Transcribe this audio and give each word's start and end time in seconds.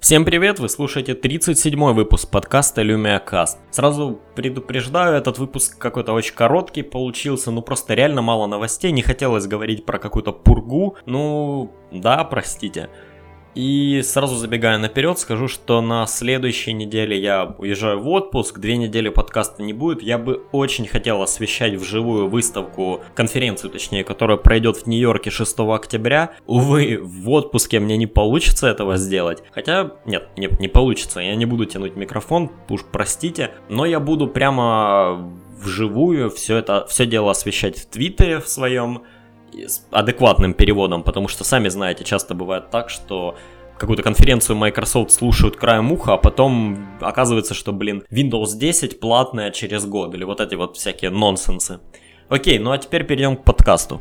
Всем 0.00 0.24
привет, 0.24 0.58
вы 0.58 0.70
слушаете 0.70 1.12
37-й 1.12 1.92
выпуск 1.92 2.30
подкаста 2.30 2.80
LumiaCast. 2.80 3.58
Сразу 3.70 4.18
предупреждаю, 4.34 5.14
этот 5.14 5.38
выпуск 5.38 5.76
какой-то 5.76 6.14
очень 6.14 6.34
короткий 6.34 6.80
получился, 6.80 7.50
ну 7.50 7.60
просто 7.60 7.92
реально 7.92 8.22
мало 8.22 8.46
новостей, 8.46 8.92
не 8.92 9.02
хотелось 9.02 9.46
говорить 9.46 9.84
про 9.84 9.98
какую-то 9.98 10.32
пургу, 10.32 10.96
ну 11.04 11.70
да, 11.92 12.24
простите. 12.24 12.88
И 13.54 14.00
сразу 14.04 14.36
забегая 14.36 14.78
наперед, 14.78 15.18
скажу, 15.18 15.48
что 15.48 15.80
на 15.80 16.06
следующей 16.06 16.72
неделе 16.72 17.18
я 17.18 17.54
уезжаю 17.58 18.00
в 18.00 18.08
отпуск, 18.08 18.58
две 18.58 18.76
недели 18.76 19.08
подкаста 19.08 19.62
не 19.62 19.72
будет. 19.72 20.02
Я 20.02 20.18
бы 20.18 20.42
очень 20.52 20.86
хотел 20.86 21.20
освещать 21.22 21.74
вживую 21.74 22.28
выставку, 22.28 23.00
конференцию 23.14 23.70
точнее, 23.70 24.04
которая 24.04 24.36
пройдет 24.36 24.76
в 24.76 24.86
Нью-Йорке 24.86 25.30
6 25.30 25.60
октября. 25.60 26.32
Увы, 26.46 27.00
в 27.02 27.28
отпуске 27.30 27.80
мне 27.80 27.96
не 27.96 28.06
получится 28.06 28.68
этого 28.68 28.96
сделать. 28.96 29.42
Хотя, 29.50 29.92
нет, 30.06 30.28
не, 30.36 30.48
не 30.60 30.68
получится, 30.68 31.20
я 31.20 31.34
не 31.34 31.46
буду 31.46 31.66
тянуть 31.66 31.96
микрофон, 31.96 32.50
уж 32.68 32.84
простите. 32.84 33.50
Но 33.68 33.84
я 33.84 33.98
буду 33.98 34.28
прямо 34.28 35.28
вживую 35.60 36.30
все 36.30 36.56
это, 36.56 36.86
все 36.88 37.06
дело 37.06 37.30
освещать 37.32 37.78
в 37.78 37.86
Твиттере 37.86 38.40
в 38.40 38.48
своем, 38.48 39.02
с 39.54 39.86
адекватным 39.90 40.54
переводом, 40.54 41.02
потому 41.02 41.28
что, 41.28 41.44
сами 41.44 41.68
знаете, 41.68 42.04
часто 42.04 42.34
бывает 42.34 42.70
так, 42.70 42.90
что 42.90 43.36
какую-то 43.78 44.02
конференцию 44.02 44.56
Microsoft 44.56 45.10
слушают 45.10 45.56
краем 45.56 45.90
уха, 45.90 46.14
а 46.14 46.16
потом 46.18 46.86
оказывается, 47.00 47.54
что, 47.54 47.72
блин, 47.72 48.04
Windows 48.10 48.56
10 48.56 49.00
платная 49.00 49.50
через 49.50 49.86
год, 49.86 50.14
или 50.14 50.24
вот 50.24 50.40
эти 50.40 50.54
вот 50.54 50.76
всякие 50.76 51.10
нонсенсы. 51.10 51.80
Окей, 52.28 52.58
ну 52.58 52.70
а 52.70 52.78
теперь 52.78 53.04
перейдем 53.04 53.36
к 53.36 53.42
подкасту. 53.44 54.00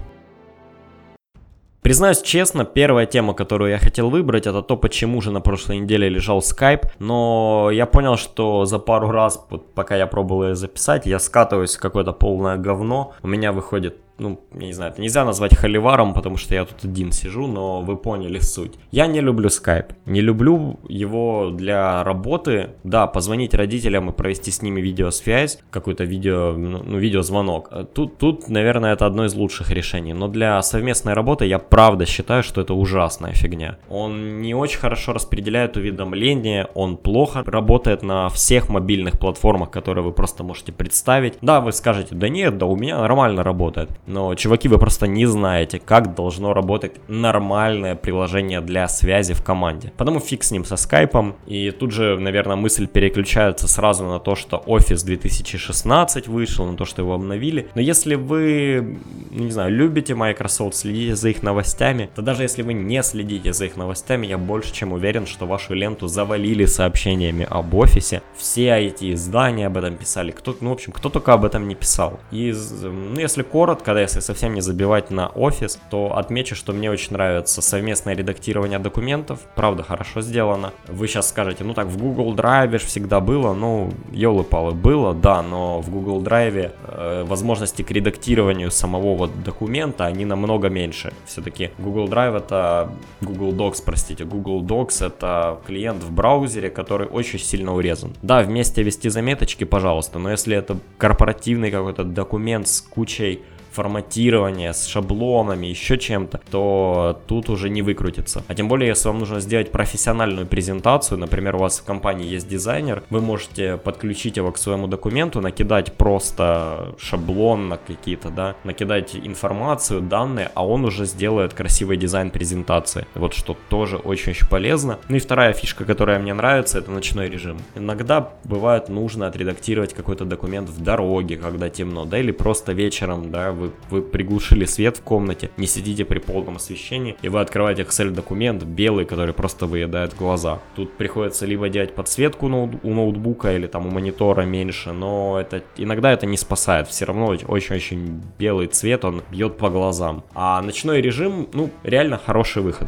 Признаюсь 1.82 2.22
честно, 2.22 2.66
первая 2.66 3.06
тема, 3.06 3.34
которую 3.34 3.72
я 3.72 3.78
хотел 3.78 4.10
выбрать, 4.10 4.48
это 4.48 4.62
то, 4.62 4.76
почему 4.76 5.22
же 5.22 5.32
на 5.32 5.40
прошлой 5.40 5.80
неделе 5.80 6.10
лежал 6.10 6.40
Skype, 6.40 6.92
но 7.00 7.70
я 7.72 7.86
понял, 7.86 8.18
что 8.18 8.66
за 8.66 8.80
пару 8.80 9.12
раз, 9.12 9.44
пока 9.76 9.96
я 9.96 10.06
пробовал 10.06 10.50
ее 10.50 10.56
записать, 10.56 11.06
я 11.06 11.20
скатываюсь 11.20 11.78
в 11.78 11.80
какое-то 11.80 12.12
полное 12.12 12.58
говно, 12.58 13.14
у 13.24 13.28
меня 13.28 13.54
выходит 13.54 13.98
ну, 14.20 14.40
я 14.54 14.68
не 14.68 14.74
знаю, 14.74 14.92
это 14.92 15.02
нельзя 15.02 15.26
назвать 15.26 15.56
холиваром, 15.56 16.14
потому 16.14 16.38
что 16.38 16.54
я 16.54 16.66
тут 16.66 16.84
один 16.84 17.12
сижу, 17.12 17.48
но 17.48 17.82
вы 17.82 17.98
поняли 17.98 18.40
суть. 18.40 18.74
Я 18.92 19.08
не 19.08 19.22
люблю 19.22 19.48
Skype, 19.50 19.94
не 20.06 20.22
люблю 20.22 20.80
его 20.88 21.52
для 21.52 22.04
работы, 22.04 22.72
да, 22.84 23.08
позвонить 23.08 23.54
родителям 23.54 24.10
и 24.10 24.14
провести 24.14 24.52
с 24.52 24.62
ними 24.62 24.82
видеосвязь, 24.82 25.60
какой-то 25.72 26.04
видео, 26.04 26.54
ну, 26.54 26.84
ну, 26.84 26.98
видеозвонок. 26.98 27.72
Тут, 27.94 28.18
тут, 28.18 28.50
наверное, 28.50 28.94
это 28.94 29.06
одно 29.06 29.26
из 29.26 29.34
лучших 29.34 29.72
решений, 29.72 30.14
но 30.14 30.28
для 30.28 30.62
совместной 30.62 31.14
работы 31.14 31.46
я 31.46 31.60
правда 31.60 32.06
считаю, 32.06 32.44
что 32.44 32.62
это 32.62 32.74
ужасная 32.74 33.34
фигня. 33.34 33.78
Он 33.90 34.42
не 34.42 34.54
очень 34.54 34.80
хорошо 34.80 35.14
распределяет 35.14 35.78
уведомления, 35.78 36.68
он 36.74 36.98
плохо 36.98 37.44
работает 37.46 38.04
на 38.04 38.30
всех 38.30 38.70
мобильных 38.70 39.20
платформах, 39.20 39.72
которые 39.72 40.04
вы 40.04 40.12
просто 40.12 40.44
можете 40.44 40.72
представить. 40.72 41.36
Да, 41.42 41.62
вы 41.62 41.72
скажете, 41.72 42.16
да 42.16 42.30
нет, 42.30 42.58
да 42.58 42.66
у 42.66 42.76
меня 42.76 42.98
нормально 42.98 43.44
работает. 43.44 43.90
Но, 44.10 44.34
чуваки, 44.34 44.68
вы 44.68 44.80
просто 44.80 45.06
не 45.06 45.28
знаете, 45.28 45.80
как 45.80 46.16
должно 46.16 46.54
работать 46.54 46.94
нормальное 47.08 47.94
приложение 47.94 48.60
для 48.60 48.88
связи 48.88 49.34
в 49.36 49.44
команде. 49.44 49.94
Потому 49.98 50.20
фиг 50.20 50.44
с 50.44 50.50
ним 50.50 50.66
со 50.66 50.78
скайпом. 50.78 51.36
И 51.46 51.70
тут 51.70 51.92
же, 51.92 52.18
наверное, 52.20 52.56
мысль 52.56 52.88
переключается 52.88 53.68
сразу 53.68 54.06
на 54.06 54.20
то, 54.20 54.34
что 54.34 54.64
Office 54.66 55.06
2016 55.06 56.28
вышел, 56.28 56.66
на 56.66 56.76
то, 56.76 56.86
что 56.86 57.04
его 57.04 57.14
обновили. 57.14 57.68
Но 57.76 57.82
если 57.82 58.16
вы, 58.16 58.98
ну, 59.32 59.46
не 59.46 59.52
знаю, 59.52 59.72
любите 59.72 60.16
Microsoft, 60.16 60.76
следите 60.76 61.16
за 61.16 61.30
их 61.30 61.44
новостями, 61.44 62.10
то 62.16 62.22
даже 62.22 62.44
если 62.44 62.62
вы 62.62 62.74
не 62.74 63.02
следите 63.04 63.54
за 63.54 63.66
их 63.66 63.78
новостями, 63.78 64.28
я 64.28 64.38
больше 64.38 64.74
чем 64.74 64.94
уверен, 64.94 65.26
что 65.26 65.46
вашу 65.46 65.74
ленту 65.74 66.08
завалили 66.08 66.66
сообщениями 66.66 67.48
об 67.50 67.74
офисе. 67.76 68.22
Все 68.38 68.78
эти 68.78 69.14
издания 69.14 69.68
об 69.68 69.78
этом 69.78 69.96
писали. 69.96 70.32
Кто, 70.32 70.56
ну, 70.62 70.70
в 70.70 70.74
общем, 70.74 70.92
кто 70.92 71.10
только 71.10 71.34
об 71.34 71.46
этом 71.46 71.68
не 71.68 71.76
писал. 71.76 72.20
И, 72.32 72.54
ну, 72.82 73.20
если 73.20 73.44
коротко, 73.44 73.96
если 73.98 74.20
совсем 74.20 74.54
не 74.54 74.62
забивать 74.62 75.12
на 75.12 75.28
офис, 75.28 75.80
то 75.90 76.18
отмечу, 76.18 76.56
что 76.56 76.74
мне 76.74 76.90
очень 76.90 77.14
нравится 77.14 77.62
совместное 77.62 78.16
редактирование 78.16 78.80
документов. 78.80 79.40
Правда, 79.56 79.84
хорошо 79.84 80.22
сделано. 80.22 80.74
Вы 80.88 81.08
сейчас 81.08 81.30
скажете, 81.30 81.64
ну 81.64 81.74
так 81.74 81.88
в 81.88 81.98
Google 81.98 82.36
Drive 82.36 82.78
всегда 82.80 83.20
было. 83.20 83.54
Ну, 83.54 83.92
елы-палы, 84.12 84.72
было, 84.72 85.14
да, 85.14 85.42
но 85.42 85.82
в 85.82 85.90
Google 85.90 86.22
Drive 86.24 86.72
э, 86.88 87.24
возможности 87.26 87.82
к 87.82 87.92
редактированию 87.92 88.72
самого 88.72 89.19
вот 89.20 89.44
документа, 89.44 90.06
они 90.06 90.26
намного 90.26 90.70
меньше. 90.70 91.14
Все-таки 91.26 91.72
Google 91.78 92.08
Drive 92.08 92.38
это 92.38 92.90
Google 93.22 93.52
Docs, 93.54 93.84
простите, 93.86 94.24
Google 94.24 94.64
Docs 94.64 95.06
это 95.06 95.60
клиент 95.68 96.04
в 96.04 96.12
браузере, 96.12 96.70
который 96.70 97.08
очень 97.08 97.40
сильно 97.40 97.76
урезан. 97.76 98.14
Да, 98.22 98.42
вместе 98.42 98.82
вести 98.82 99.10
заметочки, 99.10 99.66
пожалуйста, 99.66 100.20
но 100.20 100.32
если 100.32 100.56
это 100.56 100.78
корпоративный 100.98 101.70
какой-то 101.70 102.04
документ 102.04 102.68
с 102.68 102.82
кучей 102.82 103.44
форматирования, 103.80 104.74
с 104.74 104.88
шаблонами, 104.88 105.68
еще 105.68 105.98
чем-то, 105.98 106.42
то 106.52 107.22
тут 107.28 107.50
уже 107.50 107.70
не 107.70 107.82
выкрутится. 107.82 108.44
А 108.50 108.54
тем 108.54 108.68
более, 108.68 108.90
если 108.90 109.08
вам 109.08 109.20
нужно 109.20 109.40
сделать 109.40 109.72
профессиональную 109.72 110.46
презентацию, 110.48 111.18
например, 111.18 111.56
у 111.56 111.60
вас 111.60 111.80
в 111.80 111.86
компании 111.86 112.28
есть 112.28 112.50
дизайнер, 112.50 113.04
вы 113.10 113.22
можете 113.22 113.78
подключить 113.78 114.36
его 114.36 114.52
к 114.52 114.58
своему 114.58 114.88
документу, 114.88 115.40
накидать 115.40 115.94
просто 115.94 116.94
шаблон 116.98 117.70
на 117.70 117.78
какие-то, 117.78 118.30
да, 118.30 118.56
накидать 118.66 119.16
информацию, 119.16 120.02
данные, 120.02 120.52
а 120.56 120.68
он 120.68 120.84
уже 120.84 121.06
сделает 121.06 121.54
красивый 121.54 121.96
дизайн 121.96 122.32
презентации. 122.32 123.06
Вот 123.16 123.34
что 123.34 123.56
тоже 123.70 123.96
очень-очень 123.96 124.48
полезно. 124.50 124.98
Ну 125.08 125.16
и 125.16 125.20
вторая 125.20 125.54
фишка, 125.54 125.86
которая 125.86 126.20
мне 126.20 126.34
нравится, 126.34 126.80
это 126.80 126.92
ночной 126.92 127.30
режим. 127.30 127.60
Иногда 127.76 128.30
бывает 128.44 128.90
нужно 128.90 129.28
отредактировать 129.28 129.94
какой-то 129.94 130.26
документ 130.26 130.68
в 130.70 130.84
дороге, 130.84 131.38
когда 131.38 131.70
темно, 131.70 132.04
да, 132.04 132.18
или 132.20 132.32
просто 132.32 132.74
вечером, 132.74 133.32
да, 133.32 133.54
вы, 133.54 133.69
вы 133.90 134.02
приглушили 134.02 134.66
свет 134.66 134.98
в 134.98 135.02
комнате, 135.02 135.52
не 135.58 135.68
сидите 135.68 136.06
при 136.06 136.20
полном 136.20 136.58
освещении, 136.58 137.16
и 137.22 137.30
вы 137.30 137.40
открываете 137.40 137.84
Excel-документ 137.84 138.64
белый, 138.64 139.06
который 139.06 139.34
просто 139.34 139.66
выедает 139.66 140.16
глаза. 140.16 140.60
Тут 140.76 140.98
приходится 140.98 141.46
либо 141.46 141.70
делать 141.70 141.96
подсветку 141.96 142.48
у 142.48 142.94
ноутбука 142.94 143.56
или 143.56 143.68
там 143.68 143.88
у 143.88 143.92
монитора 143.92 144.44
меньше, 144.44 144.92
но 144.92 145.40
это 145.40 145.64
иногда 145.78 146.12
это 146.12 146.26
не 146.26 146.38
спасает. 146.38 146.88
Все 146.88 147.06
равно 147.06 147.28
очень-очень 147.28 148.22
белый 148.38 148.68
цвет, 148.68 149.06
он 149.06 149.24
бьет 149.32 149.58
по 149.58 149.70
глазам. 149.70 150.24
А 150.34 150.62
ночной 150.62 151.02
режим, 151.02 151.48
ну, 151.54 151.70
реально 151.84 152.18
хороший 152.18 152.62
выход 152.62 152.88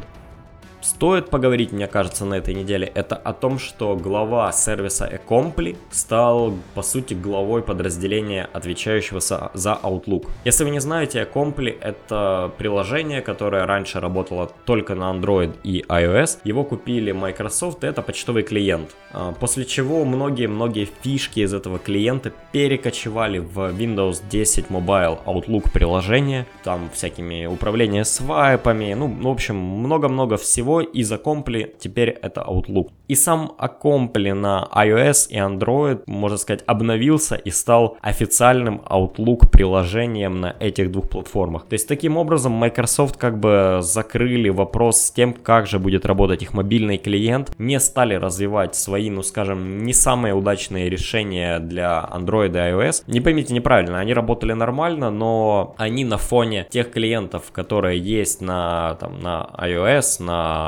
стоит 0.82 1.30
поговорить, 1.30 1.72
мне 1.72 1.88
кажется, 1.88 2.26
на 2.26 2.36
этой 2.36 2.54
неделе, 2.54 2.92
это 2.94 3.16
о 3.16 3.34
том, 3.34 3.60
что 3.60 3.96
глава 3.96 4.52
сервиса 4.52 5.08
Ecomply 5.08 5.78
стал, 5.90 6.54
по 6.74 6.82
сути, 6.82 7.14
главой 7.14 7.62
подразделения, 7.62 8.50
отвечающего 8.54 9.20
за 9.20 9.80
Outlook. 9.84 10.28
Если 10.46 10.64
вы 10.64 10.72
не 10.72 10.80
знаете, 10.80 11.28
Ecomply 11.32 11.78
это 11.80 12.52
приложение, 12.58 13.22
которое 13.22 13.66
раньше 13.66 14.00
работало 14.00 14.52
только 14.66 14.96
на 14.96 15.12
Android 15.12 15.56
и 15.64 15.84
iOS. 15.88 16.40
Его 16.44 16.64
купили 16.64 17.12
Microsoft, 17.12 17.84
и 17.84 17.88
это 17.88 18.02
почтовый 18.02 18.44
клиент. 18.44 18.96
А, 19.14 19.34
после 19.34 19.66
чего 19.66 20.06
многие-многие 20.06 20.88
фишки 21.02 21.42
из 21.42 21.54
этого 21.54 21.80
клиента 21.80 22.32
перекочевали 22.52 23.40
в 23.40 23.60
Windows 23.72 24.22
10 24.30 24.68
Mobile 24.68 25.20
Outlook 25.26 25.72
приложение. 25.72 26.46
Там 26.64 26.90
всякими 26.94 27.46
управления 27.46 28.06
свайпами, 28.06 28.94
ну, 28.94 29.08
в 29.08 29.28
общем, 29.28 29.56
много-много 29.56 30.38
всего 30.38 30.71
всего 30.72 30.82
из 30.82 31.12
Accompli 31.12 31.74
теперь 31.80 32.10
это 32.10 32.42
Outlook. 32.42 32.90
И 33.08 33.16
сам 33.16 33.52
Accompli 33.60 34.34
на 34.34 34.68
iOS 34.74 35.28
и 35.30 35.36
Android, 35.36 36.04
можно 36.06 36.38
сказать, 36.38 36.64
обновился 36.66 37.36
и 37.36 37.52
стал 37.52 37.98
официальным 38.02 38.82
Outlook 38.90 39.50
приложением 39.52 40.40
на 40.40 40.56
этих 40.60 40.92
двух 40.92 41.10
платформах. 41.10 41.66
То 41.66 41.74
есть 41.74 41.88
таким 41.88 42.18
образом 42.18 42.54
Microsoft 42.54 43.18
как 43.18 43.38
бы 43.38 43.80
закрыли 43.82 44.50
вопрос 44.50 45.02
с 45.02 45.12
тем, 45.12 45.34
как 45.34 45.68
же 45.68 45.80
будет 45.80 46.06
работать 46.06 46.44
их 46.44 46.54
мобильный 46.54 46.98
клиент, 46.98 47.52
не 47.60 47.80
стали 47.80 48.14
развивать 48.16 48.76
свои, 48.76 49.10
ну 49.10 49.24
скажем, 49.24 49.84
не 49.84 49.94
самые 49.94 50.34
удачные 50.34 50.90
решения 50.90 51.60
для 51.60 52.10
Android 52.14 52.52
и 52.52 52.72
iOS. 52.72 53.04
Не 53.08 53.20
поймите 53.20 53.54
неправильно, 53.54 54.00
они 54.00 54.14
работали 54.14 54.54
нормально, 54.54 55.12
но 55.12 55.76
они 55.78 56.06
на 56.06 56.18
фоне 56.18 56.66
тех 56.70 56.92
клиентов, 56.92 57.52
которые 57.52 58.00
есть 58.00 58.42
на, 58.42 58.96
там, 59.00 59.20
на 59.20 59.50
iOS, 59.58 60.24
на 60.24 60.61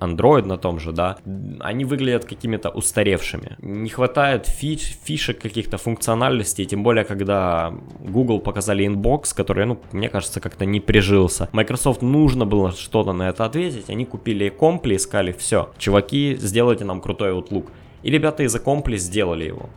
Android 0.00 0.46
на 0.46 0.56
том 0.56 0.80
же, 0.80 0.92
да, 0.92 1.16
они 1.60 1.84
выглядят 1.84 2.24
какими-то 2.24 2.70
устаревшими. 2.70 3.56
Не 3.60 3.88
хватает 3.90 4.46
фиш, 4.46 4.96
фишек 5.04 5.40
каких-то 5.40 5.78
функциональностей, 5.78 6.64
тем 6.64 6.82
более, 6.82 7.04
когда 7.04 7.72
Google 8.00 8.40
показали 8.40 8.86
Inbox, 8.86 9.34
который, 9.34 9.66
ну, 9.66 9.78
мне 9.92 10.08
кажется, 10.08 10.40
как-то 10.40 10.64
не 10.64 10.80
прижился. 10.80 11.48
Microsoft 11.52 12.02
нужно 12.02 12.46
было 12.46 12.72
что-то 12.72 13.12
на 13.12 13.28
это 13.28 13.44
ответить, 13.44 13.90
они 13.90 14.04
купили 14.04 14.50
Compli, 14.50 14.96
искали, 14.96 15.32
все, 15.32 15.70
чуваки, 15.78 16.36
сделайте 16.36 16.84
нам 16.84 17.00
крутой 17.00 17.32
Outlook. 17.32 17.68
И 18.02 18.10
ребята 18.10 18.42
из 18.42 18.54
Compli 18.56 18.96
сделали 18.96 19.44
его. 19.44 19.68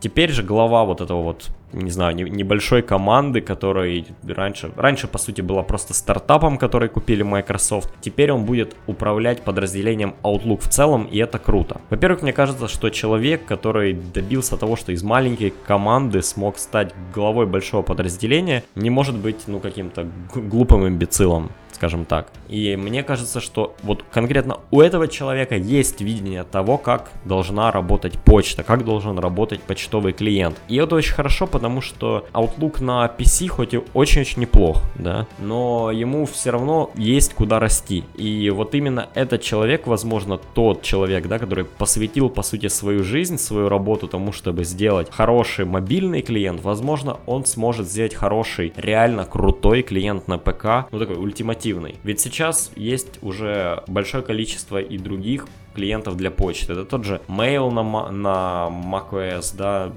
Теперь 0.00 0.30
же 0.30 0.42
глава 0.42 0.84
вот 0.84 1.00
этого 1.00 1.22
вот 1.22 1.48
не 1.72 1.90
знаю, 1.90 2.14
небольшой 2.16 2.82
команды, 2.82 3.40
который 3.40 4.06
раньше, 4.26 4.70
раньше 4.76 5.08
по 5.08 5.18
сути 5.18 5.40
была 5.40 5.62
просто 5.62 5.94
стартапом, 5.94 6.58
который 6.58 6.88
купили 6.88 7.22
Microsoft. 7.22 7.92
Теперь 8.00 8.32
он 8.32 8.44
будет 8.44 8.76
управлять 8.86 9.42
подразделением 9.42 10.14
Outlook 10.22 10.60
в 10.62 10.68
целом, 10.68 11.04
и 11.04 11.18
это 11.18 11.38
круто. 11.38 11.80
Во-первых, 11.90 12.22
мне 12.22 12.32
кажется, 12.32 12.68
что 12.68 12.90
человек, 12.90 13.44
который 13.44 13.92
добился 13.92 14.56
того, 14.56 14.76
что 14.76 14.92
из 14.92 15.02
маленькой 15.02 15.52
команды 15.66 16.22
смог 16.22 16.58
стать 16.58 16.94
главой 17.14 17.46
большого 17.46 17.82
подразделения, 17.82 18.62
не 18.74 18.90
может 18.90 19.16
быть, 19.16 19.44
ну, 19.46 19.60
каким-то 19.60 20.06
глупым 20.34 20.86
имбецилом 20.86 21.50
скажем 21.76 22.06
так. 22.06 22.28
И 22.48 22.74
мне 22.76 23.02
кажется, 23.02 23.40
что 23.40 23.76
вот 23.82 24.02
конкретно 24.10 24.58
у 24.70 24.80
этого 24.80 25.08
человека 25.08 25.56
есть 25.56 26.00
видение 26.00 26.42
того, 26.42 26.78
как 26.78 27.10
должна 27.24 27.70
работать 27.70 28.14
почта, 28.14 28.62
как 28.64 28.84
должен 28.84 29.18
работать 29.18 29.60
почтовый 29.60 30.12
клиент. 30.12 30.56
И 30.68 30.76
это 30.76 30.96
очень 30.96 31.12
хорошо, 31.12 31.46
потому 31.56 31.80
что 31.80 32.26
Outlook 32.34 32.84
на 32.84 33.10
PC 33.18 33.48
хоть 33.48 33.72
и 33.72 33.80
очень-очень 33.94 34.42
неплох, 34.42 34.82
да, 34.94 35.26
но 35.38 35.90
ему 35.90 36.26
все 36.26 36.50
равно 36.50 36.90
есть 36.96 37.32
куда 37.32 37.58
расти. 37.58 38.04
И 38.14 38.50
вот 38.50 38.74
именно 38.74 39.08
этот 39.14 39.40
человек, 39.40 39.86
возможно, 39.86 40.36
тот 40.36 40.82
человек, 40.82 41.26
да, 41.28 41.38
который 41.38 41.64
посвятил, 41.64 42.28
по 42.28 42.42
сути, 42.42 42.68
свою 42.68 43.02
жизнь, 43.02 43.38
свою 43.38 43.70
работу 43.70 44.06
тому, 44.06 44.32
чтобы 44.32 44.64
сделать 44.64 45.08
хороший 45.10 45.64
мобильный 45.64 46.20
клиент, 46.20 46.60
возможно, 46.62 47.20
он 47.24 47.46
сможет 47.46 47.88
сделать 47.88 48.14
хороший, 48.14 48.74
реально 48.76 49.24
крутой 49.24 49.80
клиент 49.82 50.28
на 50.28 50.36
ПК, 50.36 50.90
ну 50.92 50.98
такой 50.98 51.16
ультимативный. 51.16 51.94
Ведь 52.02 52.20
сейчас 52.20 52.70
есть 52.76 53.22
уже 53.22 53.82
большое 53.86 54.22
количество 54.22 54.76
и 54.76 54.98
других 54.98 55.46
клиентов 55.76 56.16
для 56.16 56.30
почты. 56.30 56.72
Это 56.72 56.84
тот 56.84 57.04
же 57.04 57.20
Mail 57.28 57.70
на, 57.70 58.10
на 58.10 58.68
macOS, 58.70 59.54
да, 59.56 59.92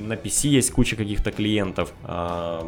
на 0.00 0.14
PC 0.14 0.48
есть 0.48 0.70
куча 0.70 0.96
каких-то 0.96 1.30
клиентов, 1.30 1.92
а, 2.04 2.62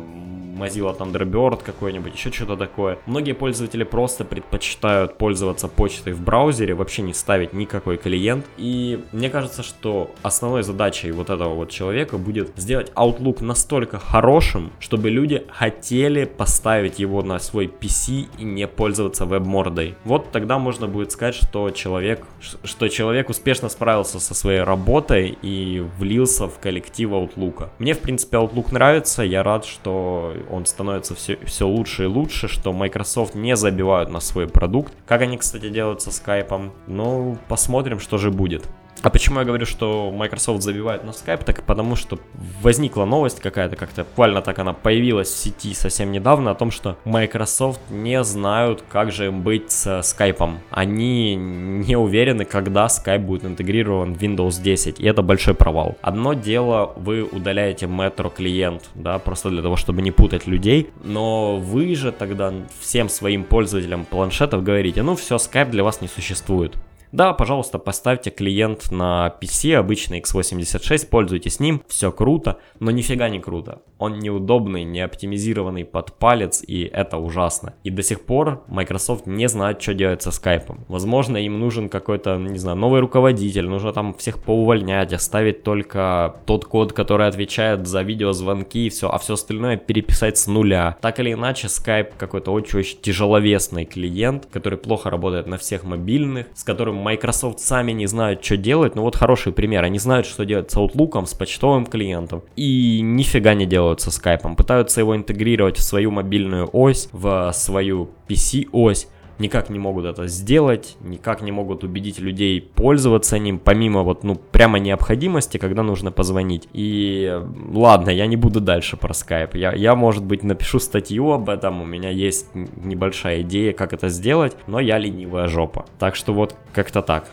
Mozilla 0.52 0.96
Thunderbird 0.96 1.62
какой-нибудь, 1.64 2.14
еще 2.14 2.30
что-то 2.30 2.56
такое. 2.56 2.98
Многие 3.06 3.32
пользователи 3.32 3.84
просто 3.84 4.24
предпочитают 4.24 5.18
пользоваться 5.18 5.68
почтой 5.68 6.12
в 6.12 6.22
браузере, 6.22 6.74
вообще 6.74 7.02
не 7.02 7.14
ставить 7.14 7.52
никакой 7.52 7.96
клиент. 7.96 8.44
И 8.56 9.02
мне 9.12 9.30
кажется, 9.30 9.62
что 9.62 10.10
основной 10.22 10.62
задачей 10.62 11.10
вот 11.10 11.30
этого 11.30 11.54
вот 11.54 11.70
человека 11.70 12.18
будет 12.18 12.52
сделать 12.56 12.92
Outlook 12.94 13.42
настолько 13.42 13.98
хорошим, 13.98 14.72
чтобы 14.78 15.10
люди 15.10 15.44
хотели 15.48 16.24
поставить 16.24 16.98
его 16.98 17.22
на 17.22 17.38
свой 17.38 17.66
PC 17.66 18.26
и 18.38 18.44
не 18.44 18.66
пользоваться 18.66 19.26
веб-мордой. 19.26 19.94
Вот 20.04 20.30
тогда 20.32 20.58
можно 20.58 20.86
будет 20.86 21.12
сказать, 21.12 21.34
что 21.34 21.70
человек, 21.70 22.24
что 22.64 22.88
человек 22.88 23.30
успешно 23.30 23.68
справился 23.68 24.20
со 24.20 24.34
своей 24.34 24.60
работой 24.60 25.36
и 25.42 25.84
влился 25.98 26.48
в 26.48 26.58
коллектив 26.58 27.10
Outlook. 27.10 27.68
Мне, 27.78 27.94
в 27.94 28.00
принципе, 28.00 28.36
Outlook 28.36 28.72
нравится, 28.72 29.22
я 29.22 29.42
рад, 29.42 29.64
что 29.64 30.34
он 30.50 30.66
становится 30.66 31.14
все, 31.14 31.38
все 31.44 31.66
лучше 31.66 32.04
и 32.04 32.06
лучше, 32.06 32.48
что 32.48 32.72
Microsoft 32.72 33.34
не 33.34 33.56
забивают 33.56 34.10
на 34.10 34.20
свой 34.20 34.48
продукт. 34.48 34.92
Как 35.06 35.22
они, 35.22 35.38
кстати, 35.38 35.68
делают 35.68 36.02
со 36.02 36.10
скайпом. 36.10 36.72
Ну, 36.86 37.38
посмотрим, 37.48 38.00
что 38.00 38.18
же 38.18 38.30
будет. 38.30 38.64
А 39.02 39.10
почему 39.10 39.40
я 39.40 39.44
говорю, 39.44 39.66
что 39.66 40.12
Microsoft 40.12 40.62
забивает 40.62 41.02
на 41.02 41.10
Skype? 41.10 41.44
Так 41.44 41.64
потому 41.64 41.96
что 41.96 42.20
возникла 42.62 43.04
новость 43.04 43.40
какая-то, 43.40 43.74
как-то 43.74 44.04
буквально 44.04 44.42
так 44.42 44.60
она 44.60 44.74
появилась 44.74 45.28
в 45.28 45.36
сети 45.36 45.74
совсем 45.74 46.12
недавно, 46.12 46.52
о 46.52 46.54
том, 46.54 46.70
что 46.70 46.96
Microsoft 47.04 47.80
не 47.90 48.22
знают, 48.22 48.84
как 48.88 49.10
же 49.10 49.26
им 49.26 49.42
быть 49.42 49.72
с 49.72 49.86
Skype. 49.86 50.58
Они 50.70 51.34
не 51.34 51.96
уверены, 51.96 52.44
когда 52.44 52.86
Skype 52.86 53.18
будет 53.18 53.44
интегрирован 53.44 54.14
в 54.14 54.22
Windows 54.22 54.62
10, 54.62 55.00
и 55.00 55.04
это 55.04 55.22
большой 55.22 55.54
провал. 55.54 55.96
Одно 56.00 56.34
дело, 56.34 56.92
вы 56.94 57.24
удаляете 57.24 57.86
Metro 57.86 58.32
клиент, 58.32 58.88
да, 58.94 59.18
просто 59.18 59.50
для 59.50 59.62
того, 59.62 59.76
чтобы 59.76 60.02
не 60.02 60.12
путать 60.12 60.46
людей, 60.46 60.90
но 61.02 61.56
вы 61.56 61.94
же 61.96 62.12
тогда 62.12 62.52
всем 62.80 63.08
своим 63.08 63.42
пользователям 63.42 64.04
планшетов 64.04 64.62
говорите, 64.62 65.02
ну 65.02 65.16
все, 65.16 65.36
Skype 65.36 65.70
для 65.70 65.82
вас 65.82 66.00
не 66.00 66.08
существует. 66.08 66.76
Да, 67.12 67.34
пожалуйста, 67.34 67.78
поставьте 67.78 68.30
клиент 68.30 68.90
на 68.90 69.34
PC, 69.40 69.74
обычный 69.74 70.20
x86, 70.20 71.08
пользуйтесь 71.08 71.60
ним, 71.60 71.82
все 71.86 72.10
круто, 72.10 72.58
но 72.80 72.90
нифига 72.90 73.28
не 73.28 73.38
круто. 73.38 73.82
Он 73.98 74.18
неудобный, 74.18 74.82
не 74.84 75.00
оптимизированный 75.00 75.84
под 75.84 76.14
палец, 76.14 76.64
и 76.66 76.82
это 76.84 77.18
ужасно. 77.18 77.74
И 77.84 77.90
до 77.90 78.02
сих 78.02 78.24
пор 78.24 78.64
Microsoft 78.66 79.26
не 79.26 79.46
знает, 79.46 79.80
что 79.82 79.92
делать 79.92 80.22
со 80.22 80.30
скайпом. 80.30 80.84
Возможно, 80.88 81.36
им 81.36 81.60
нужен 81.60 81.90
какой-то, 81.90 82.36
не 82.38 82.58
знаю, 82.58 82.78
новый 82.78 83.00
руководитель, 83.00 83.68
нужно 83.68 83.92
там 83.92 84.14
всех 84.14 84.42
поувольнять, 84.42 85.12
оставить 85.12 85.62
только 85.62 86.36
тот 86.46 86.64
код, 86.64 86.94
который 86.94 87.28
отвечает 87.28 87.86
за 87.86 88.02
видеозвонки 88.02 88.86
и 88.86 88.88
все, 88.88 89.10
а 89.10 89.18
все 89.18 89.34
остальное 89.34 89.76
переписать 89.76 90.38
с 90.38 90.46
нуля. 90.46 90.96
Так 91.02 91.20
или 91.20 91.34
иначе, 91.34 91.66
Skype 91.66 92.14
какой-то 92.16 92.52
очень-очень 92.52 92.98
тяжеловесный 93.02 93.84
клиент, 93.84 94.46
который 94.50 94.78
плохо 94.78 95.10
работает 95.10 95.46
на 95.46 95.58
всех 95.58 95.84
мобильных, 95.84 96.46
с 96.54 96.64
которым 96.64 97.01
Microsoft 97.02 97.60
сами 97.60 97.92
не 97.92 98.06
знают, 98.06 98.44
что 98.44 98.56
делать. 98.56 98.94
Ну 98.94 99.02
вот 99.02 99.16
хороший 99.16 99.52
пример. 99.52 99.84
Они 99.84 99.98
знают, 99.98 100.26
что 100.26 100.44
делать 100.44 100.70
с 100.70 100.76
Outlook, 100.76 101.26
с 101.26 101.34
почтовым 101.34 101.86
клиентом. 101.86 102.42
И 102.56 103.00
нифига 103.02 103.54
не 103.54 103.66
делают 103.66 104.00
со 104.00 104.10
Skype. 104.10 104.54
Пытаются 104.56 105.00
его 105.00 105.14
интегрировать 105.14 105.76
в 105.76 105.82
свою 105.82 106.10
мобильную 106.10 106.68
ось, 106.72 107.08
в 107.12 107.52
свою 107.52 108.10
PC-ось 108.28 109.08
никак 109.38 109.70
не 109.70 109.78
могут 109.78 110.04
это 110.04 110.26
сделать, 110.26 110.96
никак 111.00 111.42
не 111.42 111.52
могут 111.52 111.84
убедить 111.84 112.18
людей 112.18 112.60
пользоваться 112.60 113.38
ним, 113.38 113.58
помимо 113.58 114.02
вот, 114.02 114.24
ну, 114.24 114.34
прямо 114.34 114.78
необходимости, 114.78 115.58
когда 115.58 115.82
нужно 115.82 116.12
позвонить. 116.12 116.68
И 116.72 117.40
ладно, 117.72 118.10
я 118.10 118.26
не 118.26 118.36
буду 118.36 118.60
дальше 118.60 118.96
про 118.96 119.14
скайп. 119.14 119.54
Я, 119.54 119.72
я, 119.72 119.94
может 119.94 120.24
быть, 120.24 120.42
напишу 120.42 120.78
статью 120.78 121.32
об 121.32 121.48
этом, 121.48 121.82
у 121.82 121.86
меня 121.86 122.10
есть 122.10 122.48
небольшая 122.54 123.42
идея, 123.42 123.72
как 123.72 123.92
это 123.92 124.08
сделать, 124.08 124.56
но 124.66 124.80
я 124.80 124.98
ленивая 124.98 125.48
жопа. 125.48 125.84
Так 125.98 126.16
что 126.16 126.32
вот 126.32 126.56
как-то 126.72 127.02
так. 127.02 127.30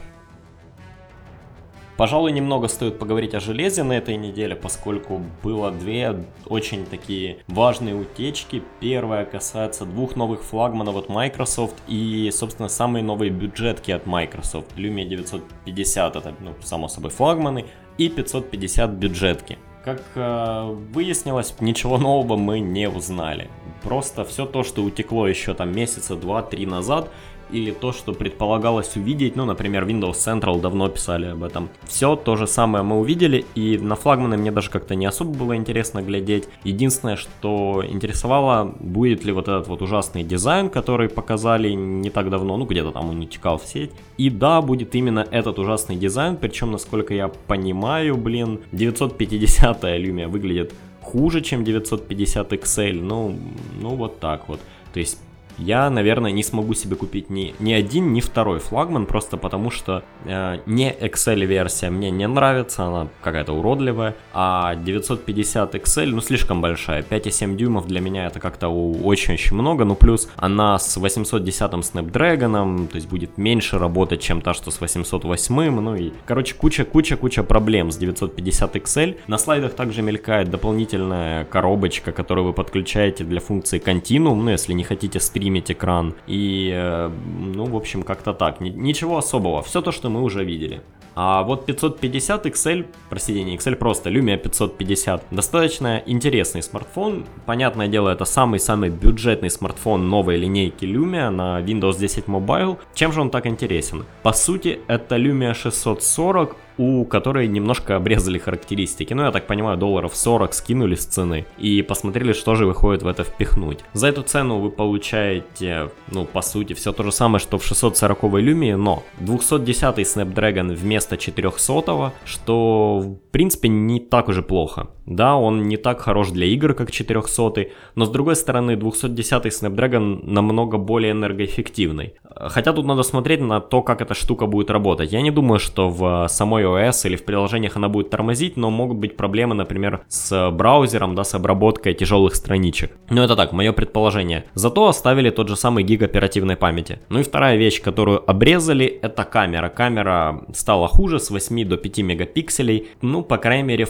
Пожалуй, 2.00 2.32
немного 2.32 2.70
стоит 2.70 2.98
поговорить 2.98 3.34
о 3.34 3.42
железе 3.42 3.84
на 3.84 3.92
этой 3.92 4.16
неделе, 4.16 4.56
поскольку 4.56 5.22
было 5.44 5.70
две 5.70 6.24
очень 6.46 6.86
такие 6.86 7.40
важные 7.50 7.94
утечки. 7.94 8.64
Первая 8.80 9.26
касается 9.26 9.84
двух 9.84 10.16
новых 10.16 10.42
флагманов 10.42 10.96
от 10.96 11.10
Microsoft 11.10 11.76
и, 11.90 12.32
собственно, 12.32 12.70
самые 12.70 13.04
новые 13.04 13.32
бюджетки 13.32 13.92
от 13.92 14.06
Microsoft. 14.06 14.78
Lumia 14.78 15.04
950 15.04 16.16
это, 16.16 16.34
ну, 16.40 16.56
само 16.64 16.88
собой, 16.88 17.12
флагманы, 17.12 17.66
и 17.98 18.08
550 18.08 18.92
бюджетки. 18.92 19.58
Как 19.84 20.02
э, 20.16 20.76
выяснилось, 20.94 21.54
ничего 21.60 21.98
нового 21.98 22.38
мы 22.38 22.62
не 22.62 22.90
узнали. 22.90 23.50
Просто 23.84 24.24
все 24.24 24.46
то, 24.46 24.64
что 24.64 24.84
утекло 24.84 25.28
еще 25.28 25.54
там 25.54 25.74
месяца 25.74 26.16
два-три 26.16 26.66
назад, 26.66 27.12
или 27.52 27.72
то, 27.72 27.92
что 27.92 28.14
предполагалось 28.14 28.96
увидеть, 28.96 29.36
ну, 29.36 29.46
например, 29.46 29.86
Windows 29.86 30.14
Central 30.14 30.60
давно 30.62 30.90
писали 30.90 31.28
об 31.28 31.44
этом. 31.44 31.70
Все 31.84 32.16
то 32.16 32.36
же 32.36 32.48
самое 32.48 32.84
мы 32.84 33.00
увидели, 33.00 33.46
и 33.56 33.78
на 33.78 33.96
флагманы 33.96 34.38
мне 34.38 34.52
даже 34.52 34.70
как-то 34.70 34.96
не 34.96 35.06
особо 35.06 35.32
было 35.32 35.56
интересно 35.56 36.02
глядеть. 36.02 36.48
Единственное, 36.64 37.16
что 37.16 37.84
интересовало, 37.88 38.74
будет 38.80 39.26
ли 39.26 39.32
вот 39.32 39.48
этот 39.48 39.68
вот 39.68 39.82
ужасный 39.82 40.24
дизайн, 40.24 40.70
который 40.70 41.10
показали 41.10 41.72
не 41.72 42.10
так 42.10 42.30
давно, 42.30 42.58
ну, 42.58 42.66
где-то 42.66 42.92
там 42.92 43.10
он 43.10 43.22
утекал 43.22 43.58
в 43.58 43.66
сеть. 43.66 43.92
И 44.18 44.30
да, 44.30 44.62
будет 44.62 44.96
именно 44.96 45.26
этот 45.32 45.60
ужасный 45.60 45.96
дизайн, 45.96 46.38
причем, 46.38 46.72
насколько 46.72 47.14
я 47.14 47.30
понимаю, 47.48 48.18
блин, 48.18 48.60
950 48.72 49.84
Lumia 49.84 50.28
выглядит 50.28 50.74
хуже, 51.02 51.42
чем 51.42 51.64
950 51.64 52.54
XL, 52.54 53.02
ну, 53.02 53.36
ну 53.82 53.90
вот 53.96 54.20
так 54.20 54.48
вот. 54.48 54.60
То 54.94 55.00
есть 55.00 55.20
я, 55.60 55.90
наверное, 55.90 56.32
не 56.32 56.44
смогу 56.44 56.74
себе 56.74 56.96
купить 56.96 57.30
ни, 57.30 57.54
ни 57.60 57.74
один, 57.74 58.14
ни 58.14 58.22
второй 58.22 58.60
флагман, 58.60 59.06
просто 59.06 59.38
потому 59.38 59.70
что 59.70 60.04
э, 60.26 60.60
не 60.66 60.92
Excel-версия 60.92 61.90
мне 61.90 62.10
не 62.12 62.28
нравится, 62.28 62.86
она 62.86 63.08
какая-то 63.22 63.54
уродливая, 63.54 64.16
а 64.34 64.76
950 64.76 65.76
XL, 65.76 66.08
ну, 66.08 66.22
слишком 66.22 66.62
большая, 66.62 67.04
5,7 67.04 67.56
дюймов 67.56 67.88
для 67.88 68.00
меня 68.00 68.28
это 68.28 68.40
как-то 68.40 68.70
очень-очень 68.70 69.56
много, 69.56 69.84
ну, 69.86 69.96
плюс 69.96 70.30
она 70.38 70.80
с 70.80 70.98
810 70.98 71.60
Snapdragon, 71.60 72.88
то 72.88 72.96
есть 72.96 73.10
будет 73.10 73.38
меньше 73.38 73.78
работать, 73.78 74.22
чем 74.22 74.42
та, 74.42 74.54
что 74.54 74.72
с 74.72 74.80
808, 74.80 75.80
ну 75.80 75.96
и, 75.96 76.12
короче, 76.26 76.56
куча-куча-куча 76.56 77.44
проблем 77.44 77.92
с 77.92 77.98
950 77.98 78.76
XL. 78.78 79.18
На 79.28 79.38
слайдах 79.38 79.74
также 79.74 80.02
мелькает 80.02 80.50
дополнительная 80.50 81.46
коробочка, 81.46 82.12
которую 82.12 82.48
вы 82.48 82.54
подключаете 82.54 83.24
для 83.24 83.42
функции 83.42 83.82
Continuum, 83.82 84.36
ну, 84.36 84.52
если 84.52 84.74
не 84.74 84.84
хотите 84.84 85.20
стрим 85.20 85.49
стримить 85.50 85.72
экран. 85.72 86.14
И, 86.28 86.72
э, 86.74 87.10
ну, 87.56 87.66
в 87.66 87.76
общем, 87.76 88.04
как-то 88.04 88.34
так. 88.34 88.62
Ничего 88.62 89.18
особого. 89.18 89.62
Все 89.62 89.82
то, 89.82 89.92
что 89.92 90.10
мы 90.10 90.22
уже 90.22 90.46
видели. 90.46 90.82
А 91.16 91.42
вот 91.44 91.66
550 91.66 92.46
XL, 92.46 92.86
простите, 93.10 93.44
не 93.44 93.58
XL, 93.58 93.76
просто 93.76 94.10
Lumia 94.10 94.38
550, 94.38 95.24
достаточно 95.32 96.02
интересный 96.06 96.62
смартфон. 96.62 97.26
Понятное 97.46 97.88
дело, 97.88 98.10
это 98.10 98.26
самый-самый 98.26 98.90
бюджетный 98.90 99.50
смартфон 99.50 100.10
новой 100.10 100.38
линейки 100.38 100.86
Lumia 100.86 101.30
на 101.30 101.62
Windows 101.62 102.00
10 102.00 102.28
Mobile. 102.28 102.78
Чем 102.94 103.12
же 103.12 103.22
он 103.22 103.30
так 103.30 103.48
интересен? 103.48 104.06
По 104.24 104.34
сути, 104.34 104.80
это 104.88 105.18
Lumia 105.18 105.54
640 105.54 106.56
у 106.80 107.04
которой 107.04 107.50
немножко 107.50 107.98
обрезали 107.98 108.40
характеристики. 108.40 109.14
Ну, 109.14 109.24
я 109.24 109.32
так 109.32 109.48
понимаю, 109.48 109.78
долларов 109.78 110.16
40 110.16 110.54
скинули 110.54 110.96
с 110.96 111.06
цены 111.06 111.46
и 111.58 111.82
посмотрели, 111.82 112.32
что 112.32 112.56
же 112.56 112.66
выходит 112.66 113.04
в 113.04 113.08
это 113.08 113.26
впихнуть. 113.26 113.80
За 113.92 114.08
эту 114.08 114.24
цену 114.24 114.60
вы 114.60 114.72
получаете, 114.72 115.92
ну, 116.10 116.24
по 116.24 116.42
сути, 116.42 116.72
все 116.72 116.94
то 116.94 117.04
же 117.04 117.12
самое, 117.12 117.40
что 117.40 117.58
в 117.58 117.66
640 117.66 118.24
люмии, 118.40 118.74
но 118.74 119.04
210 119.20 119.84
Snapdragon 120.00 120.74
вместо 120.74 121.18
400, 121.18 122.14
что, 122.24 123.00
в 123.00 123.32
принципе, 123.32 123.68
не 123.68 124.00
так 124.00 124.30
уже 124.30 124.42
плохо. 124.42 124.88
Да, 125.10 125.36
он 125.36 125.68
не 125.68 125.78
так 125.78 126.00
хорош 126.00 126.30
для 126.30 126.46
игр, 126.46 126.74
как 126.74 126.92
400, 126.92 127.68
но 127.96 128.06
с 128.06 128.10
другой 128.10 128.36
стороны 128.36 128.76
210 128.76 129.46
Snapdragon 129.48 130.22
намного 130.24 130.78
более 130.78 131.12
энергоэффективный. 131.12 132.14
Хотя 132.36 132.74
тут 132.74 132.86
надо 132.86 133.04
смотреть 133.04 133.42
на 133.42 133.60
то, 133.60 133.82
как 133.82 134.02
эта 134.02 134.14
штука 134.14 134.46
будет 134.46 134.70
работать. 134.70 135.12
Я 135.12 135.22
не 135.22 135.32
думаю, 135.32 135.60
что 135.60 135.90
в 135.90 136.28
самой 136.30 136.64
OS 136.64 137.08
или 137.08 137.16
в 137.16 137.26
приложениях 137.26 137.76
она 137.76 137.90
будет 137.90 138.12
тормозить, 138.12 138.56
но 138.56 138.70
могут 138.70 138.98
быть 138.98 139.18
проблемы, 139.18 139.56
например, 139.56 140.02
с 140.08 140.52
браузером, 140.52 141.16
да, 141.16 141.24
с 141.24 141.34
обработкой 141.34 141.96
тяжелых 141.96 142.36
страничек. 142.36 142.92
Но 143.10 143.24
это 143.24 143.36
так, 143.36 143.52
мое 143.52 143.74
предположение. 143.74 144.46
Зато 144.54 144.88
оставили 144.88 145.32
тот 145.32 145.50
же 145.50 145.56
самый 145.56 145.84
гиг 145.84 146.04
оперативной 146.04 146.56
памяти. 146.56 147.00
Ну 147.10 147.20
и 147.20 147.24
вторая 147.24 147.58
вещь, 147.58 147.82
которую 147.82 148.30
обрезали, 148.30 148.86
это 148.86 149.24
камера. 149.24 149.70
Камера 149.70 150.44
стала 150.54 150.88
хуже, 150.88 151.20
с 151.20 151.32
8 151.32 151.66
до 151.66 151.78
5 151.78 151.98
мегапикселей. 152.00 152.90
Ну, 153.02 153.24
по 153.24 153.38
крайней 153.38 153.64
мере, 153.64 153.88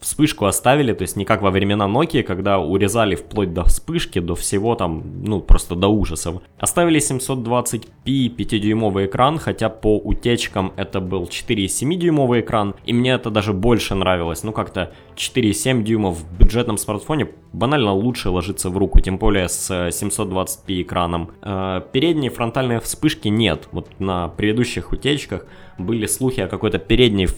вспышку 0.00 0.47
оставили, 0.48 0.92
то 0.92 1.02
есть 1.02 1.16
не 1.16 1.24
как 1.24 1.42
во 1.42 1.50
времена 1.50 1.86
Nokia, 1.86 2.22
когда 2.22 2.58
урезали 2.58 3.14
вплоть 3.14 3.52
до 3.52 3.64
вспышки, 3.64 4.18
до 4.18 4.34
всего 4.34 4.74
там, 4.74 5.22
ну, 5.24 5.40
просто 5.40 5.74
до 5.74 5.88
ужасов. 5.88 6.42
Оставили 6.58 7.00
720p 7.00 8.34
5-дюймовый 8.36 9.06
экран, 9.06 9.38
хотя 9.38 9.68
по 9.68 9.96
утечкам 9.98 10.72
это 10.76 11.00
был 11.00 11.24
4,7-дюймовый 11.24 12.40
экран, 12.40 12.74
и 12.84 12.92
мне 12.92 13.12
это 13.12 13.30
даже 13.30 13.52
больше 13.52 13.94
нравилось. 13.94 14.42
Ну, 14.42 14.52
как-то 14.52 14.92
4,7 15.16 15.82
дюймов 15.82 16.18
в 16.18 16.38
бюджетном 16.38 16.78
смартфоне 16.78 17.28
банально 17.52 17.92
лучше 17.92 18.30
ложится 18.30 18.70
в 18.70 18.76
руку, 18.76 19.00
тем 19.00 19.18
более 19.18 19.48
с 19.48 19.70
720p 19.70 20.82
экраном. 20.82 21.30
Э, 21.42 21.80
передние 21.92 22.30
фронтальные 22.30 22.80
вспышки 22.80 23.28
нет. 23.28 23.68
Вот 23.72 23.88
на 23.98 24.28
предыдущих 24.28 24.92
утечках 24.92 25.46
были 25.78 26.06
слухи 26.06 26.40
о 26.40 26.48
какой-то 26.48 26.78
передней 26.78 27.28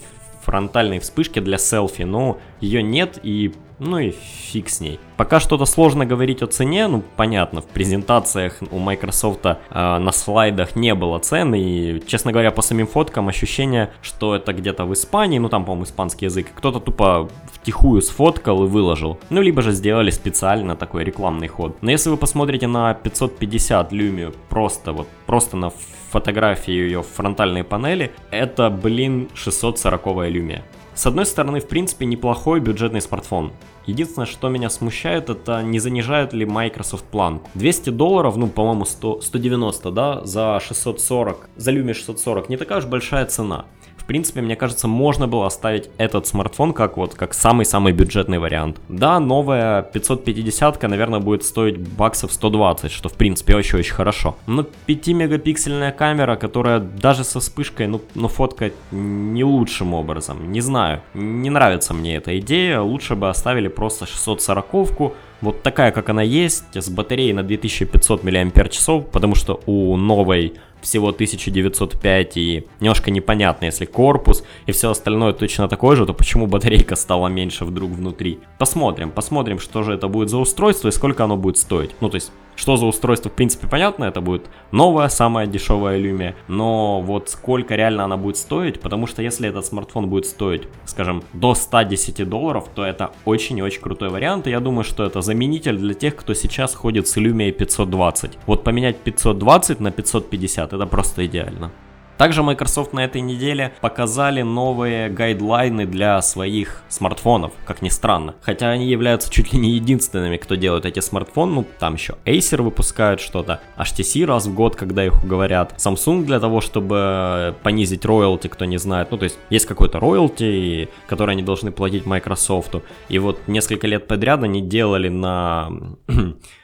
фронтальной 0.41 0.99
вспышки 0.99 1.39
для 1.39 1.57
селфи, 1.57 2.03
но 2.03 2.39
ее 2.59 2.81
нет 2.83 3.19
и 3.23 3.53
ну 3.81 3.97
и 3.97 4.11
фиг 4.11 4.69
с 4.69 4.79
ней. 4.79 4.99
Пока 5.17 5.39
что-то 5.39 5.65
сложно 5.65 6.05
говорить 6.05 6.43
о 6.43 6.47
цене, 6.47 6.87
ну 6.87 7.03
понятно, 7.15 7.61
в 7.61 7.65
презентациях 7.65 8.59
у 8.69 8.77
Microsoft 8.77 9.45
э, 9.45 9.55
на 9.71 10.11
слайдах 10.11 10.75
не 10.75 10.93
было 10.93 11.17
цены, 11.17 11.59
и, 11.59 12.03
честно 12.05 12.31
говоря, 12.31 12.51
по 12.51 12.61
самим 12.61 12.85
фоткам 12.85 13.27
ощущение, 13.27 13.89
что 14.03 14.35
это 14.35 14.53
где-то 14.53 14.85
в 14.85 14.93
Испании, 14.93 15.39
ну 15.39 15.49
там, 15.49 15.65
по-моему, 15.65 15.85
испанский 15.85 16.25
язык, 16.25 16.47
кто-то 16.55 16.79
тупо 16.79 17.27
втихую 17.53 18.03
сфоткал 18.03 18.63
и 18.65 18.67
выложил, 18.67 19.17
ну 19.31 19.41
либо 19.41 19.63
же 19.63 19.71
сделали 19.71 20.11
специально 20.11 20.75
такой 20.75 21.03
рекламный 21.03 21.47
ход. 21.47 21.77
Но 21.81 21.89
если 21.89 22.11
вы 22.11 22.17
посмотрите 22.17 22.67
на 22.67 22.93
550 22.93 23.91
Lumia, 23.91 24.35
просто 24.49 24.93
вот, 24.93 25.07
просто 25.25 25.57
на 25.57 25.71
фотографии 26.11 26.73
ее 26.73 27.01
фронтальной 27.01 27.63
панели, 27.63 28.11
это, 28.29 28.69
блин, 28.69 29.29
640 29.33 30.05
Lumia. 30.05 30.61
С 31.01 31.07
одной 31.07 31.25
стороны, 31.25 31.59
в 31.59 31.67
принципе, 31.67 32.05
неплохой 32.05 32.59
бюджетный 32.59 33.01
смартфон. 33.01 33.53
Единственное, 33.87 34.27
что 34.27 34.49
меня 34.49 34.69
смущает, 34.69 35.31
это 35.31 35.63
не 35.63 35.79
занижает 35.79 36.31
ли 36.31 36.45
Microsoft 36.45 37.05
планку. 37.05 37.49
200 37.55 37.89
долларов, 37.89 38.37
ну, 38.37 38.45
по-моему, 38.45 38.85
100, 38.85 39.21
190, 39.21 39.89
да, 39.89 40.23
за 40.23 40.59
640, 40.59 41.49
за 41.55 41.71
Lumia 41.71 41.95
640, 41.95 42.49
не 42.49 42.57
такая 42.57 42.77
уж 42.77 42.85
большая 42.85 43.25
цена. 43.25 43.65
В 44.01 44.05
принципе, 44.05 44.41
мне 44.41 44.55
кажется, 44.55 44.87
можно 44.87 45.27
было 45.27 45.45
оставить 45.45 45.89
этот 45.97 46.25
смартфон 46.25 46.73
как 46.73 46.97
вот, 46.97 47.13
как 47.13 47.35
самый-самый 47.35 47.93
бюджетный 47.93 48.39
вариант. 48.39 48.81
Да, 48.89 49.19
новая 49.19 49.83
550, 49.83 50.81
наверное, 50.81 51.19
будет 51.19 51.43
стоить 51.43 51.77
баксов 51.77 52.33
120, 52.33 52.91
что 52.91 53.09
в 53.09 53.13
принципе 53.13 53.55
очень-очень 53.55 53.93
хорошо. 53.93 54.35
Но 54.47 54.65
5-мегапиксельная 54.87 55.91
камера, 55.91 56.35
которая 56.35 56.79
даже 56.79 57.23
со 57.23 57.39
вспышкой, 57.39 57.87
ну, 57.87 58.01
ну 58.15 58.27
фоткает 58.27 58.73
не 58.91 59.43
лучшим 59.43 59.93
образом. 59.93 60.51
Не 60.51 60.61
знаю, 60.61 61.01
не 61.13 61.51
нравится 61.51 61.93
мне 61.93 62.15
эта 62.15 62.39
идея, 62.39 62.81
лучше 62.81 63.15
бы 63.15 63.29
оставили 63.29 63.67
просто 63.67 64.05
640-ку, 64.05 65.13
вот 65.41 65.63
такая, 65.63 65.91
как 65.91 66.09
она 66.09 66.21
есть, 66.21 66.75
с 66.75 66.89
батареей 66.89 67.33
на 67.33 67.43
2500 67.43 68.23
мАч, 68.23 68.71
потому 69.11 69.35
что 69.35 69.59
у 69.65 69.97
новой 69.97 70.53
всего 70.81 71.09
1905 71.09 72.37
и 72.37 72.67
немножко 72.79 73.11
непонятно, 73.11 73.65
если 73.65 73.85
корпус 73.85 74.43
и 74.65 74.71
все 74.71 74.89
остальное 74.89 75.33
точно 75.33 75.67
такое 75.67 75.95
же, 75.95 76.05
то 76.05 76.13
почему 76.13 76.47
батарейка 76.47 76.95
стала 76.95 77.27
меньше 77.27 77.65
вдруг 77.65 77.91
внутри? 77.91 78.39
Посмотрим, 78.57 79.11
посмотрим, 79.11 79.59
что 79.59 79.83
же 79.83 79.93
это 79.93 80.07
будет 80.07 80.29
за 80.29 80.37
устройство 80.37 80.87
и 80.87 80.91
сколько 80.91 81.23
оно 81.23 81.37
будет 81.37 81.57
стоить. 81.57 81.91
Ну, 82.01 82.09
то 82.09 82.15
есть, 82.15 82.31
что 82.55 82.77
за 82.77 82.85
устройство, 82.85 83.29
в 83.29 83.33
принципе, 83.33 83.67
понятно, 83.67 84.05
это 84.05 84.21
будет 84.21 84.49
новая, 84.71 85.09
самая 85.09 85.47
дешевая 85.47 85.99
Lumia, 85.99 86.35
но 86.47 87.01
вот 87.01 87.29
сколько 87.29 87.75
реально 87.75 88.03
она 88.03 88.17
будет 88.17 88.37
стоить, 88.37 88.79
потому 88.79 89.07
что 89.07 89.21
если 89.21 89.49
этот 89.49 89.65
смартфон 89.65 90.09
будет 90.09 90.25
стоить, 90.25 90.63
скажем, 90.85 91.23
до 91.33 91.53
110 91.53 92.27
долларов, 92.27 92.69
то 92.73 92.83
это 92.83 93.11
очень 93.25 93.57
и 93.57 93.63
очень 93.63 93.81
крутой 93.81 94.09
вариант, 94.09 94.47
и 94.47 94.51
я 94.51 94.59
думаю, 94.59 94.83
что 94.83 95.03
это 95.03 95.21
заменитель 95.21 95.77
для 95.77 95.93
тех, 95.93 96.15
кто 96.15 96.33
сейчас 96.33 96.75
ходит 96.75 97.07
с 97.07 97.17
Lumia 97.17 97.51
520. 97.51 98.37
Вот 98.45 98.63
поменять 98.63 98.97
520 98.97 99.79
на 99.79 99.91
550, 99.91 100.73
это 100.73 100.85
просто 100.85 101.25
идеально. 101.25 101.71
Также 102.21 102.43
Microsoft 102.43 102.93
на 102.93 103.03
этой 103.03 103.19
неделе 103.19 103.73
показали 103.81 104.43
новые 104.43 105.09
гайдлайны 105.09 105.87
для 105.87 106.21
своих 106.21 106.83
смартфонов, 106.87 107.51
как 107.65 107.81
ни 107.81 107.89
странно. 107.89 108.35
Хотя 108.43 108.69
они 108.69 108.87
являются 108.87 109.31
чуть 109.31 109.51
ли 109.53 109.57
не 109.57 109.71
единственными, 109.71 110.37
кто 110.37 110.53
делает 110.53 110.85
эти 110.85 110.99
смартфоны. 110.99 111.51
Ну, 111.51 111.65
там 111.79 111.95
еще 111.95 112.17
Acer 112.25 112.61
выпускают 112.61 113.21
что-то, 113.21 113.59
HTC 113.75 114.23
раз 114.25 114.45
в 114.45 114.53
год, 114.53 114.75
когда 114.75 115.03
их 115.03 115.23
уговорят. 115.23 115.73
Samsung 115.79 116.23
для 116.25 116.39
того, 116.39 116.61
чтобы 116.61 117.55
понизить 117.63 118.05
роялти, 118.05 118.49
кто 118.49 118.65
не 118.65 118.77
знает. 118.77 119.09
Ну, 119.09 119.17
то 119.17 119.23
есть 119.23 119.39
есть 119.49 119.65
какой-то 119.65 119.99
роялти, 119.99 120.89
который 121.07 121.31
они 121.31 121.41
должны 121.41 121.71
платить 121.71 122.05
Microsoft. 122.05 122.75
И 123.09 123.17
вот 123.17 123.39
несколько 123.47 123.87
лет 123.87 124.05
подряд 124.05 124.43
они 124.43 124.61
делали 124.61 125.09
на 125.09 125.71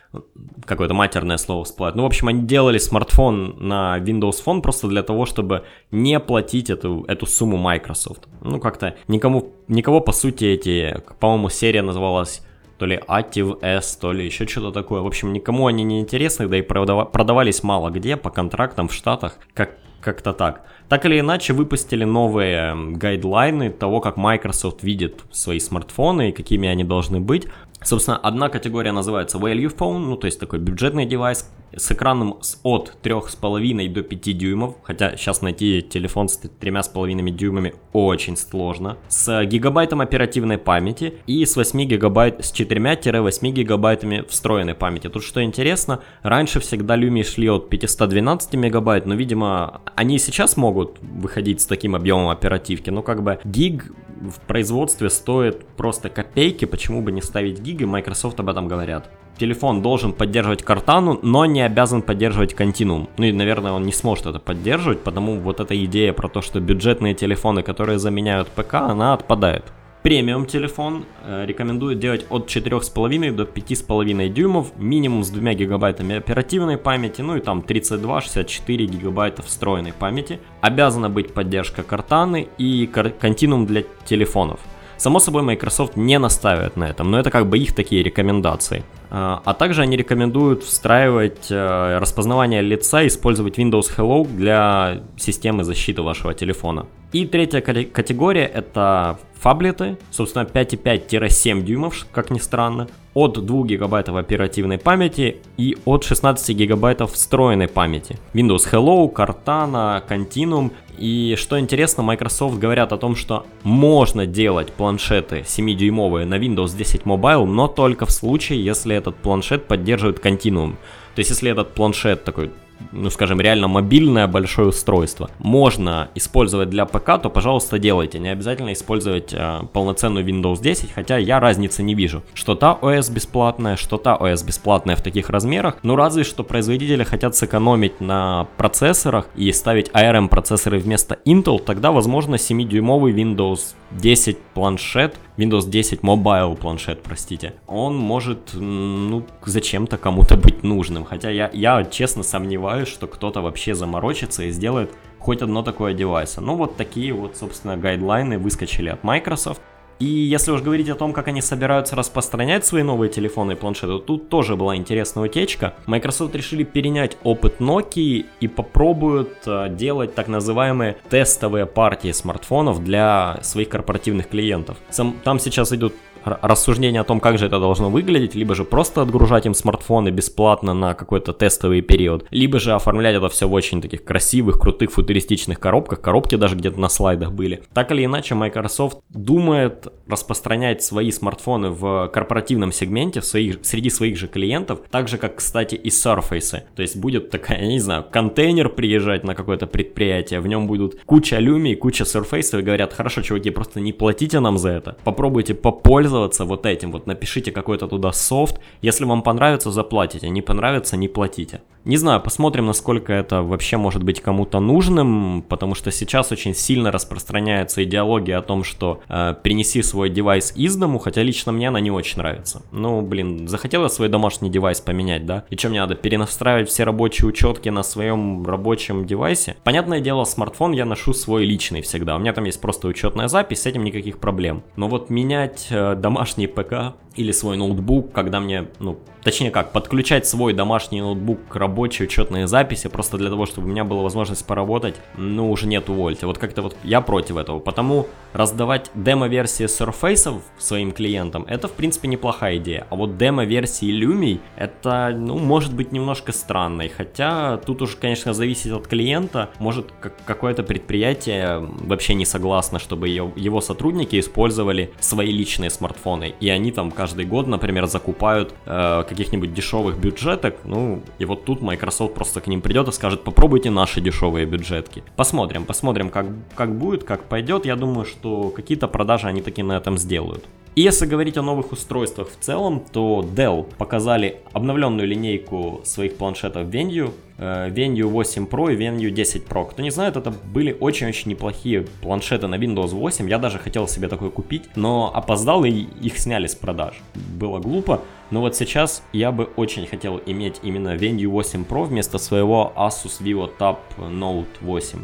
какое-то 0.65 0.93
матерное 0.93 1.37
слово 1.37 1.63
всплывает. 1.63 1.95
Ну, 1.95 2.03
в 2.03 2.05
общем, 2.05 2.27
они 2.27 2.43
делали 2.43 2.77
смартфон 2.77 3.55
на 3.59 3.97
Windows 3.99 4.43
Phone 4.45 4.61
просто 4.61 4.87
для 4.87 5.03
того, 5.03 5.25
чтобы 5.25 5.63
не 5.91 6.19
платить 6.19 6.69
эту, 6.69 7.05
эту 7.07 7.25
сумму 7.25 7.57
Microsoft. 7.57 8.27
Ну, 8.41 8.59
как-то 8.59 8.95
никому, 9.07 9.51
никого, 9.67 10.01
по 10.01 10.11
сути, 10.11 10.45
эти, 10.45 11.01
по-моему, 11.19 11.49
серия 11.49 11.81
называлась 11.81 12.43
то 12.77 12.85
ли 12.85 12.99
Active 13.07 13.59
S, 13.61 13.95
то 13.95 14.11
ли 14.11 14.25
еще 14.25 14.47
что-то 14.47 14.71
такое. 14.71 15.01
В 15.01 15.07
общем, 15.07 15.33
никому 15.33 15.67
они 15.67 15.83
не 15.83 15.99
интересны, 15.99 16.47
да 16.47 16.57
и 16.57 16.61
продавались 16.61 17.63
мало 17.63 17.89
где 17.89 18.17
по 18.17 18.29
контрактам 18.29 18.87
в 18.87 18.93
Штатах, 18.93 19.37
как 19.53 19.77
как-то 20.07 20.31
так. 20.31 20.61
Так 20.89 21.05
или 21.05 21.19
иначе, 21.19 21.51
выпустили 21.51 22.05
новые 22.05 22.73
гайдлайны 22.93 23.69
того, 23.71 23.99
как 23.99 24.15
Microsoft 24.15 24.83
видит 24.83 25.25
свои 25.31 25.59
смартфоны 25.59 26.29
и 26.29 26.31
какими 26.31 26.69
они 26.69 26.85
должны 26.85 27.19
быть. 27.19 27.47
Собственно, 27.83 28.17
одна 28.17 28.49
категория 28.49 28.91
называется 28.91 29.37
Value 29.37 29.73
Phone, 29.75 29.99
ну 29.99 30.17
то 30.17 30.25
есть 30.25 30.39
такой 30.39 30.59
бюджетный 30.59 31.05
девайс 31.05 31.49
с 31.75 31.91
экраном 31.91 32.39
от 32.63 32.97
3,5 33.03 33.89
до 33.89 34.01
5 34.01 34.37
дюймов, 34.37 34.75
хотя 34.83 35.15
сейчас 35.15 35.41
найти 35.41 35.81
телефон 35.81 36.27
с 36.29 36.39
3,5 36.39 37.29
дюймами 37.31 37.75
очень 37.93 38.35
сложно, 38.37 38.97
с 39.09 39.43
гигабайтом 39.45 40.01
оперативной 40.01 40.57
памяти 40.57 41.15
и 41.27 41.45
с 41.45 41.55
8 41.55 41.83
гигабайт, 41.83 42.43
с 42.43 42.51
4-8 42.53 43.51
гигабайтами 43.51 44.25
встроенной 44.27 44.75
памяти. 44.75 45.09
Тут 45.09 45.23
что 45.23 45.43
интересно, 45.43 45.99
раньше 46.23 46.59
всегда 46.59 46.97
Lumia 46.97 47.23
шли 47.23 47.49
от 47.49 47.69
512 47.69 48.53
мегабайт, 48.55 49.05
но 49.05 49.15
видимо 49.15 49.81
они 49.95 50.19
сейчас 50.19 50.57
могут 50.57 50.97
выходить 51.01 51.61
с 51.61 51.65
таким 51.65 51.95
объемом 51.95 52.29
оперативки, 52.29 52.89
но 52.89 53.03
как 53.03 53.23
бы 53.23 53.39
гиг 53.43 53.91
в 54.21 54.39
производстве 54.41 55.09
стоит 55.09 55.65
просто 55.65 56.09
копейки, 56.09 56.65
почему 56.65 57.01
бы 57.01 57.11
не 57.11 57.21
ставить 57.21 57.59
гиги, 57.59 57.83
Microsoft 57.83 58.39
об 58.39 58.49
этом 58.49 58.67
говорят. 58.67 59.09
Телефон 59.37 59.83
должен 59.83 60.13
поддерживать 60.13 60.63
картану, 60.63 61.19
но 61.21 61.45
не 61.45 61.61
обязан 61.61 62.01
поддерживать 62.01 62.55
континуум. 62.55 63.07
Ну 63.17 63.25
и, 63.25 63.31
наверное, 63.31 63.71
он 63.71 63.83
не 63.83 63.91
сможет 63.93 64.25
это 64.25 64.39
поддерживать, 64.39 65.03
потому 65.03 65.39
вот 65.39 65.59
эта 65.59 65.83
идея 65.85 66.11
про 66.11 66.27
то, 66.27 66.41
что 66.41 66.59
бюджетные 66.59 67.13
телефоны, 67.13 67.61
которые 67.61 67.99
заменяют 67.99 68.47
ПК, 68.47 68.75
она 68.75 69.13
отпадает. 69.13 69.65
Премиум 70.07 70.45
телефон 70.45 71.03
э, 71.25 71.45
рекомендуют 71.45 71.99
делать 71.99 72.25
от 72.29 72.47
4,5 72.47 73.33
до 73.33 73.43
5,5 73.43 74.29
дюймов, 74.29 74.71
минимум 74.77 75.25
с 75.25 75.29
2 75.29 75.53
гигабайтами 75.53 76.15
оперативной 76.15 76.77
памяти, 76.77 77.19
ну 77.19 77.35
и 77.35 77.41
там 77.41 77.59
32-64 77.59 78.85
гигабайта 78.85 79.41
встроенной 79.41 79.91
памяти. 79.91 80.39
Обязана 80.61 81.09
быть 81.09 81.33
поддержка 81.33 81.83
картаны 81.83 82.47
и 82.57 82.87
континуум 82.87 83.65
для 83.65 83.83
телефонов. 84.05 84.61
Само 84.97 85.19
собой, 85.19 85.43
Microsoft 85.43 85.95
не 85.95 86.19
настаивает 86.19 86.75
на 86.75 86.85
этом, 86.85 87.11
но 87.11 87.19
это 87.19 87.29
как 87.29 87.47
бы 87.47 87.57
их 87.57 87.75
такие 87.75 88.03
рекомендации. 88.03 88.83
А, 89.09 89.41
а 89.45 89.53
также 89.53 89.81
они 89.83 89.95
рекомендуют 89.95 90.63
встраивать 90.63 91.47
э, 91.49 91.97
распознавание 91.99 92.61
лица, 92.61 93.05
использовать 93.07 93.57
Windows 93.57 93.89
Hello 93.95 94.27
для 94.27 95.03
системы 95.17 95.63
защиты 95.63 96.01
вашего 96.01 96.33
телефона. 96.33 96.87
И 97.13 97.25
третья 97.25 97.61
категория 97.61 98.45
это 98.45 99.17
фаблеты, 99.39 99.97
собственно 100.11 100.43
5,5-7 100.43 101.61
дюймов, 101.61 102.05
как 102.11 102.31
ни 102.31 102.39
странно, 102.39 102.89
от 103.13 103.43
2 103.43 103.65
гигабайтов 103.65 104.15
оперативной 104.15 104.77
памяти 104.77 105.37
и 105.57 105.77
от 105.85 106.03
16 106.03 106.55
гигабайтов 106.55 107.13
встроенной 107.13 107.67
памяти. 107.67 108.17
Windows 108.33 108.69
Hello, 108.71 109.11
Cortana, 109.11 110.03
Continuum. 110.07 110.71
И 110.97 111.35
что 111.37 111.59
интересно, 111.59 112.01
Microsoft 112.03 112.57
говорят 112.57 112.91
о 112.91 112.97
том, 112.97 113.15
что 113.15 113.45
можно 113.63 114.25
делать 114.25 114.73
планшеты 114.73 115.39
7-дюймовые 115.39 116.25
на 116.25 116.35
Windows 116.39 116.75
10 116.75 117.03
Mobile, 117.03 117.45
но 117.45 117.67
только 117.67 118.05
в 118.05 118.11
случае, 118.11 118.63
если 118.63 118.95
этот 118.95 119.15
планшет 119.17 119.67
поддерживает 119.67 120.19
Continuum. 120.19 120.75
То 121.15 121.19
есть 121.19 121.29
если 121.29 121.51
этот 121.51 121.73
планшет 121.73 122.23
такой 122.23 122.51
ну 122.91 123.09
скажем, 123.09 123.41
реально 123.41 123.67
мобильное 123.67 124.27
большое 124.27 124.69
устройство, 124.69 125.29
можно 125.39 126.09
использовать 126.15 126.69
для 126.69 126.85
ПК, 126.85 127.21
то, 127.21 127.29
пожалуйста, 127.29 127.79
делайте. 127.79 128.19
Не 128.19 128.29
обязательно 128.29 128.73
использовать 128.73 129.33
э, 129.33 129.61
полноценную 129.73 130.25
Windows 130.25 130.61
10, 130.61 130.91
хотя 130.91 131.17
я 131.17 131.39
разницы 131.39 131.83
не 131.83 131.95
вижу. 131.95 132.23
Что 132.33 132.55
та 132.55 132.77
OS 132.81 133.11
бесплатная, 133.11 133.75
что 133.75 133.97
та 133.97 134.15
OS 134.15 134.45
бесплатная 134.45 134.95
в 134.95 135.01
таких 135.01 135.29
размерах. 135.29 135.77
Ну, 135.83 135.95
разве 135.95 136.23
что 136.23 136.43
производители 136.43 137.03
хотят 137.03 137.35
сэкономить 137.35 138.01
на 138.01 138.47
процессорах 138.57 139.27
и 139.35 139.51
ставить 139.51 139.89
ARM 139.89 140.27
процессоры 140.27 140.79
вместо 140.79 141.19
Intel, 141.25 141.59
тогда, 141.59 141.91
возможно, 141.91 142.35
7-дюймовый 142.35 143.13
Windows 143.13 143.75
10 143.91 144.37
планшет, 144.53 145.17
Windows 145.37 145.69
10 145.69 146.01
Mobile 146.01 146.55
планшет, 146.55 147.03
простите, 147.03 147.53
он 147.67 147.95
может, 147.97 148.53
ну, 148.53 149.25
зачем-то 149.45 149.97
кому-то 149.97 150.37
быть 150.37 150.63
нужным. 150.63 151.05
Хотя 151.05 151.29
я, 151.29 151.49
я 151.53 151.83
честно 151.85 152.23
сомневаюсь, 152.23 152.87
что 152.87 153.07
кто-то 153.07 153.41
вообще 153.41 153.75
заморочится 153.75 154.43
и 154.43 154.51
сделает 154.51 154.91
хоть 155.19 155.41
одно 155.41 155.61
такое 155.63 155.93
девайса. 155.93 156.41
Ну, 156.41 156.55
вот 156.55 156.77
такие 156.77 157.13
вот, 157.13 157.37
собственно, 157.37 157.77
гайдлайны 157.77 158.37
выскочили 158.37 158.89
от 158.89 159.03
Microsoft. 159.03 159.61
И 159.99 160.05
если 160.05 160.51
уж 160.51 160.61
говорить 160.61 160.89
о 160.89 160.95
том, 160.95 161.11
как 161.11 161.27
они 161.27 161.41
собираются 161.41 161.95
распространять 161.95 162.65
свои 162.65 162.83
новые 162.83 163.09
телефоны 163.09 163.53
и 163.53 163.55
планшеты, 163.55 163.99
тут 163.99 164.29
тоже 164.29 164.55
была 164.55 164.75
интересная 164.75 165.25
утечка. 165.25 165.73
Microsoft 165.87 166.35
решили 166.35 166.63
перенять 166.63 167.17
опыт 167.23 167.59
Nokia 167.59 168.25
и 168.39 168.47
попробуют 168.47 169.33
э, 169.45 169.69
делать 169.69 170.13
так 170.13 170.27
называемые 170.27 170.97
тестовые 171.09 171.65
партии 171.65 172.11
смартфонов 172.11 172.83
для 172.83 173.39
своих 173.41 173.69
корпоративных 173.69 174.29
клиентов. 174.29 174.77
Там 175.23 175.39
сейчас 175.39 175.73
идут 175.73 175.93
рассуждение 176.41 177.01
о 177.01 177.03
том, 177.03 177.19
как 177.19 177.37
же 177.37 177.45
это 177.45 177.59
должно 177.59 177.89
выглядеть, 177.89 178.35
либо 178.35 178.55
же 178.55 178.63
просто 178.63 179.01
отгружать 179.01 179.45
им 179.45 179.53
смартфоны 179.53 180.09
бесплатно 180.09 180.73
на 180.73 180.93
какой-то 180.93 181.33
тестовый 181.33 181.81
период, 181.81 182.25
либо 182.29 182.59
же 182.59 182.73
оформлять 182.73 183.15
это 183.15 183.29
все 183.29 183.47
в 183.47 183.53
очень 183.53 183.81
таких 183.81 184.03
красивых, 184.03 184.59
крутых, 184.59 184.91
футуристичных 184.91 185.59
коробках, 185.59 186.01
коробки 186.01 186.35
даже 186.35 186.55
где-то 186.55 186.79
на 186.79 186.89
слайдах 186.89 187.31
были. 187.31 187.63
Так 187.73 187.91
или 187.91 188.05
иначе, 188.05 188.35
Microsoft 188.35 188.99
думает 189.09 189.87
распространять 190.07 190.83
свои 190.83 191.11
смартфоны 191.11 191.69
в 191.69 192.09
корпоративном 192.13 192.71
сегменте 192.71 193.21
в 193.21 193.25
своих, 193.25 193.59
среди 193.63 193.89
своих 193.89 194.17
же 194.17 194.27
клиентов, 194.27 194.79
так 194.89 195.07
же, 195.07 195.17
как, 195.17 195.35
кстати, 195.35 195.75
и 195.75 195.89
Surface. 195.89 196.61
То 196.75 196.81
есть 196.81 196.97
будет 196.97 197.29
такая, 197.29 197.61
я 197.61 197.67
не 197.67 197.79
знаю, 197.79 198.05
контейнер 198.09 198.69
приезжать 198.69 199.23
на 199.23 199.35
какое-то 199.35 199.67
предприятие, 199.67 200.39
в 200.39 200.47
нем 200.47 200.67
будут 200.67 201.01
куча 201.05 201.37
Lumia, 201.37 201.75
куча 201.75 202.03
Surface, 202.03 202.59
и 202.59 202.61
говорят, 202.61 202.93
хорошо, 202.93 203.21
чуваки, 203.21 203.49
просто 203.49 203.79
не 203.79 203.93
платите 203.93 204.39
нам 204.39 204.57
за 204.57 204.69
это, 204.69 204.97
попробуйте 205.03 205.53
попользоваться 205.53 206.16
пользоваться 206.17 206.45
вот 206.45 206.65
этим, 206.65 206.91
вот 206.91 207.07
напишите 207.07 207.51
какой-то 207.51 207.87
туда 207.87 208.11
софт, 208.11 208.59
если 208.81 209.05
вам 209.05 209.21
понравится, 209.21 209.71
заплатите, 209.71 210.29
не 210.29 210.41
понравится, 210.41 210.97
не 210.97 211.07
платите. 211.07 211.61
Не 211.87 211.95
знаю, 211.95 212.19
посмотрим, 212.19 212.65
насколько 212.65 213.13
это 213.13 213.43
вообще 213.43 213.77
может 213.77 214.03
быть 214.03 214.19
кому-то 214.19 214.59
нужным, 214.59 215.41
потому 215.47 215.73
что 215.73 215.89
сейчас 215.89 216.33
очень 216.33 216.53
сильно 216.53 216.91
распространяется 216.91 217.81
идеология 217.85 218.37
о 218.37 218.41
том, 218.41 218.65
что 218.65 218.99
э, 219.07 219.35
принеси 219.41 219.81
свой 219.81 220.09
девайс 220.09 220.51
из 220.57 220.75
дому, 220.75 220.99
хотя 220.99 221.23
лично 221.23 221.53
мне 221.53 221.69
она 221.69 221.79
не 221.79 221.89
очень 221.89 222.17
нравится. 222.17 222.61
Ну, 222.73 223.01
блин, 223.01 223.47
захотел 223.47 223.83
я 223.83 223.89
свой 223.89 224.09
домашний 224.09 224.49
девайс 224.49 224.81
поменять, 224.81 225.25
да? 225.25 225.45
И 225.49 225.55
что 225.55 225.69
мне 225.69 225.79
надо, 225.79 225.95
перенастраивать 225.95 226.67
все 226.67 226.83
рабочие 226.83 227.29
учетки 227.29 227.69
на 227.69 227.83
своем 227.83 228.45
рабочем 228.45 229.05
девайсе? 229.05 229.55
Понятное 229.63 230.01
дело, 230.01 230.25
смартфон 230.25 230.73
я 230.73 230.83
ношу 230.83 231.13
свой 231.13 231.45
личный 231.45 231.81
всегда, 231.81 232.17
у 232.17 232.19
меня 232.19 232.33
там 232.33 232.43
есть 232.43 232.59
просто 232.59 232.89
учетная 232.89 233.29
запись, 233.29 233.61
с 233.61 233.65
этим 233.65 233.85
никаких 233.85 234.19
проблем. 234.19 234.61
Но 234.75 234.89
вот 234.89 235.09
менять 235.09 235.67
э, 235.69 235.95
домашний 235.97 236.47
ПК 236.47 236.93
или 237.17 237.31
свой 237.31 237.57
ноутбук, 237.57 238.11
когда 238.11 238.39
мне, 238.39 238.67
ну, 238.79 238.99
точнее 239.23 239.51
как, 239.51 239.71
подключать 239.71 240.25
свой 240.25 240.53
домашний 240.53 241.01
ноутбук 241.01 241.39
к 241.49 241.55
рабочей 241.55 242.05
учетной 242.05 242.47
записи, 242.47 242.87
просто 242.87 243.17
для 243.17 243.29
того, 243.29 243.45
чтобы 243.45 243.67
у 243.67 243.71
меня 243.71 243.83
была 243.83 244.03
возможность 244.03 244.45
поработать, 244.45 244.95
ну, 245.17 245.51
уже 245.51 245.67
нет, 245.67 245.89
увольте. 245.89 246.25
Вот 246.27 246.37
как-то 246.37 246.61
вот 246.61 246.77
я 246.83 247.01
против 247.01 247.37
этого, 247.37 247.59
потому 247.59 248.07
раздавать 248.33 248.91
демо-версии 248.93 249.65
Surface 249.65 250.41
своим 250.57 250.91
клиентам, 250.91 251.43
это, 251.47 251.67
в 251.67 251.73
принципе, 251.73 252.07
неплохая 252.07 252.57
идея. 252.57 252.85
А 252.89 252.95
вот 252.95 253.17
демо-версии 253.17 253.91
Lumia, 253.91 254.39
это, 254.55 255.13
ну, 255.17 255.37
может 255.37 255.73
быть 255.73 255.91
немножко 255.91 256.31
странной, 256.31 256.89
хотя 256.89 257.57
тут 257.57 257.81
уж, 257.81 257.95
конечно, 257.95 258.33
зависит 258.33 258.71
от 258.71 258.87
клиента, 258.87 259.49
может 259.59 259.91
какое-то 260.25 260.63
предприятие 260.63 261.59
вообще 261.59 262.13
не 262.13 262.25
согласно, 262.25 262.77
чтобы 262.77 263.09
его 263.09 263.61
сотрудники 263.61 264.19
использовали 264.19 264.91
свои 264.99 265.31
личные 265.31 265.69
смартфоны, 265.69 266.35
и 266.39 266.49
они 266.49 266.71
там 266.71 266.91
каждый 266.91 267.06
каждый 267.07 267.25
год, 267.25 267.47
например, 267.47 267.87
закупают 267.87 268.53
э, 268.65 269.03
каких-нибудь 269.07 269.53
дешевых 269.53 269.97
бюджеток, 269.97 270.55
ну, 270.65 271.01
и 271.19 271.25
вот 271.25 271.45
тут 271.45 271.61
Microsoft 271.61 272.13
просто 272.13 272.41
к 272.41 272.47
ним 272.47 272.61
придет 272.61 272.89
и 272.89 272.91
скажет, 272.91 273.23
попробуйте 273.23 273.69
наши 273.69 274.01
дешевые 274.01 274.45
бюджетки. 274.45 275.03
Посмотрим, 275.15 275.63
посмотрим, 275.63 276.09
как, 276.09 276.25
как 276.55 276.75
будет, 276.77 277.05
как 277.05 277.23
пойдет. 277.23 277.65
Я 277.65 277.77
думаю, 277.77 278.05
что 278.05 278.49
какие-то 278.49 278.89
продажи 278.89 279.27
они 279.27 279.41
таки 279.41 279.63
на 279.63 279.77
этом 279.77 279.97
сделают. 279.97 280.43
И 280.77 280.81
если 280.81 281.07
говорить 281.07 281.37
о 281.37 281.41
новых 281.41 281.71
устройствах 281.71 282.29
в 282.29 282.37
целом, 282.39 282.83
то 282.91 283.27
Dell 283.35 283.65
показали 283.79 284.41
обновленную 284.53 285.07
линейку 285.07 285.81
своих 285.83 286.17
планшетов 286.17 286.67
Venue, 286.67 287.11
э, 287.39 287.71
Venue 287.71 288.03
8 288.03 288.45
Pro 288.45 288.71
и 288.71 288.77
Venue 288.77 289.09
10 289.09 289.45
Pro. 289.45 289.67
Кто 289.67 289.81
не 289.81 289.89
знает, 289.89 290.17
это 290.17 290.29
были 290.29 290.77
очень-очень 290.79 291.31
неплохие 291.31 291.87
планшеты 292.03 292.45
на 292.45 292.59
Windows 292.59 292.89
8. 292.89 293.27
Я 293.27 293.39
даже 293.39 293.57
хотел 293.57 293.87
себе 293.87 294.07
такой 294.07 294.29
купить, 294.29 294.65
но 294.75 295.11
опоздал 295.11 295.65
и 295.65 295.71
их 295.71 296.19
сняли 296.19 296.45
с 296.45 296.53
продаж. 296.53 297.01
Было 297.15 297.57
глупо. 297.57 298.01
Но 298.29 298.41
вот 298.41 298.55
сейчас 298.55 299.01
я 299.13 299.31
бы 299.31 299.45
очень 299.55 299.87
хотел 299.87 300.21
иметь 300.27 300.59
именно 300.61 300.95
Venue 300.95 301.25
8 301.25 301.63
Pro 301.63 301.85
вместо 301.85 302.19
своего 302.19 302.71
Asus 302.77 303.19
Vivo 303.19 303.49
Tab 303.57 303.77
Note 303.97 304.45
8. 304.61 304.99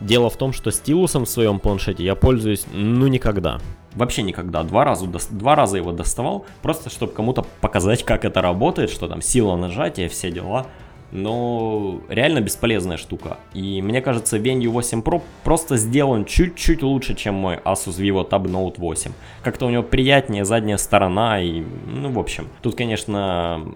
Дело 0.00 0.30
в 0.30 0.36
том, 0.36 0.52
что 0.52 0.72
стилусом 0.72 1.26
в 1.26 1.28
своем 1.28 1.60
планшете 1.60 2.02
я 2.02 2.16
пользуюсь 2.16 2.66
ну 2.72 3.06
никогда. 3.06 3.60
Вообще 3.94 4.22
никогда. 4.22 4.62
Два 4.62 4.84
раза, 4.84 5.06
два 5.30 5.54
раза 5.54 5.76
его 5.76 5.92
доставал, 5.92 6.46
просто 6.62 6.90
чтобы 6.90 7.12
кому-то 7.12 7.44
показать, 7.60 8.04
как 8.04 8.24
это 8.24 8.40
работает, 8.40 8.90
что 8.90 9.08
там 9.08 9.20
сила 9.20 9.56
нажатия, 9.56 10.08
все 10.08 10.30
дела. 10.30 10.66
Но 11.10 12.00
реально 12.08 12.40
бесполезная 12.40 12.96
штука. 12.96 13.36
И 13.52 13.82
мне 13.82 14.00
кажется, 14.00 14.38
Venue 14.38 14.68
8 14.68 15.02
Pro 15.02 15.20
просто 15.44 15.76
сделан 15.76 16.24
чуть-чуть 16.24 16.82
лучше, 16.82 17.14
чем 17.14 17.34
мой 17.34 17.56
Asus 17.56 17.98
Vivo 17.98 18.26
Tab 18.26 18.44
Note 18.44 18.76
8. 18.78 19.12
Как-то 19.42 19.66
у 19.66 19.70
него 19.70 19.82
приятнее 19.82 20.46
задняя 20.46 20.78
сторона 20.78 21.42
и, 21.42 21.62
ну, 21.86 22.10
в 22.10 22.18
общем. 22.18 22.48
Тут, 22.62 22.76
конечно, 22.76 23.74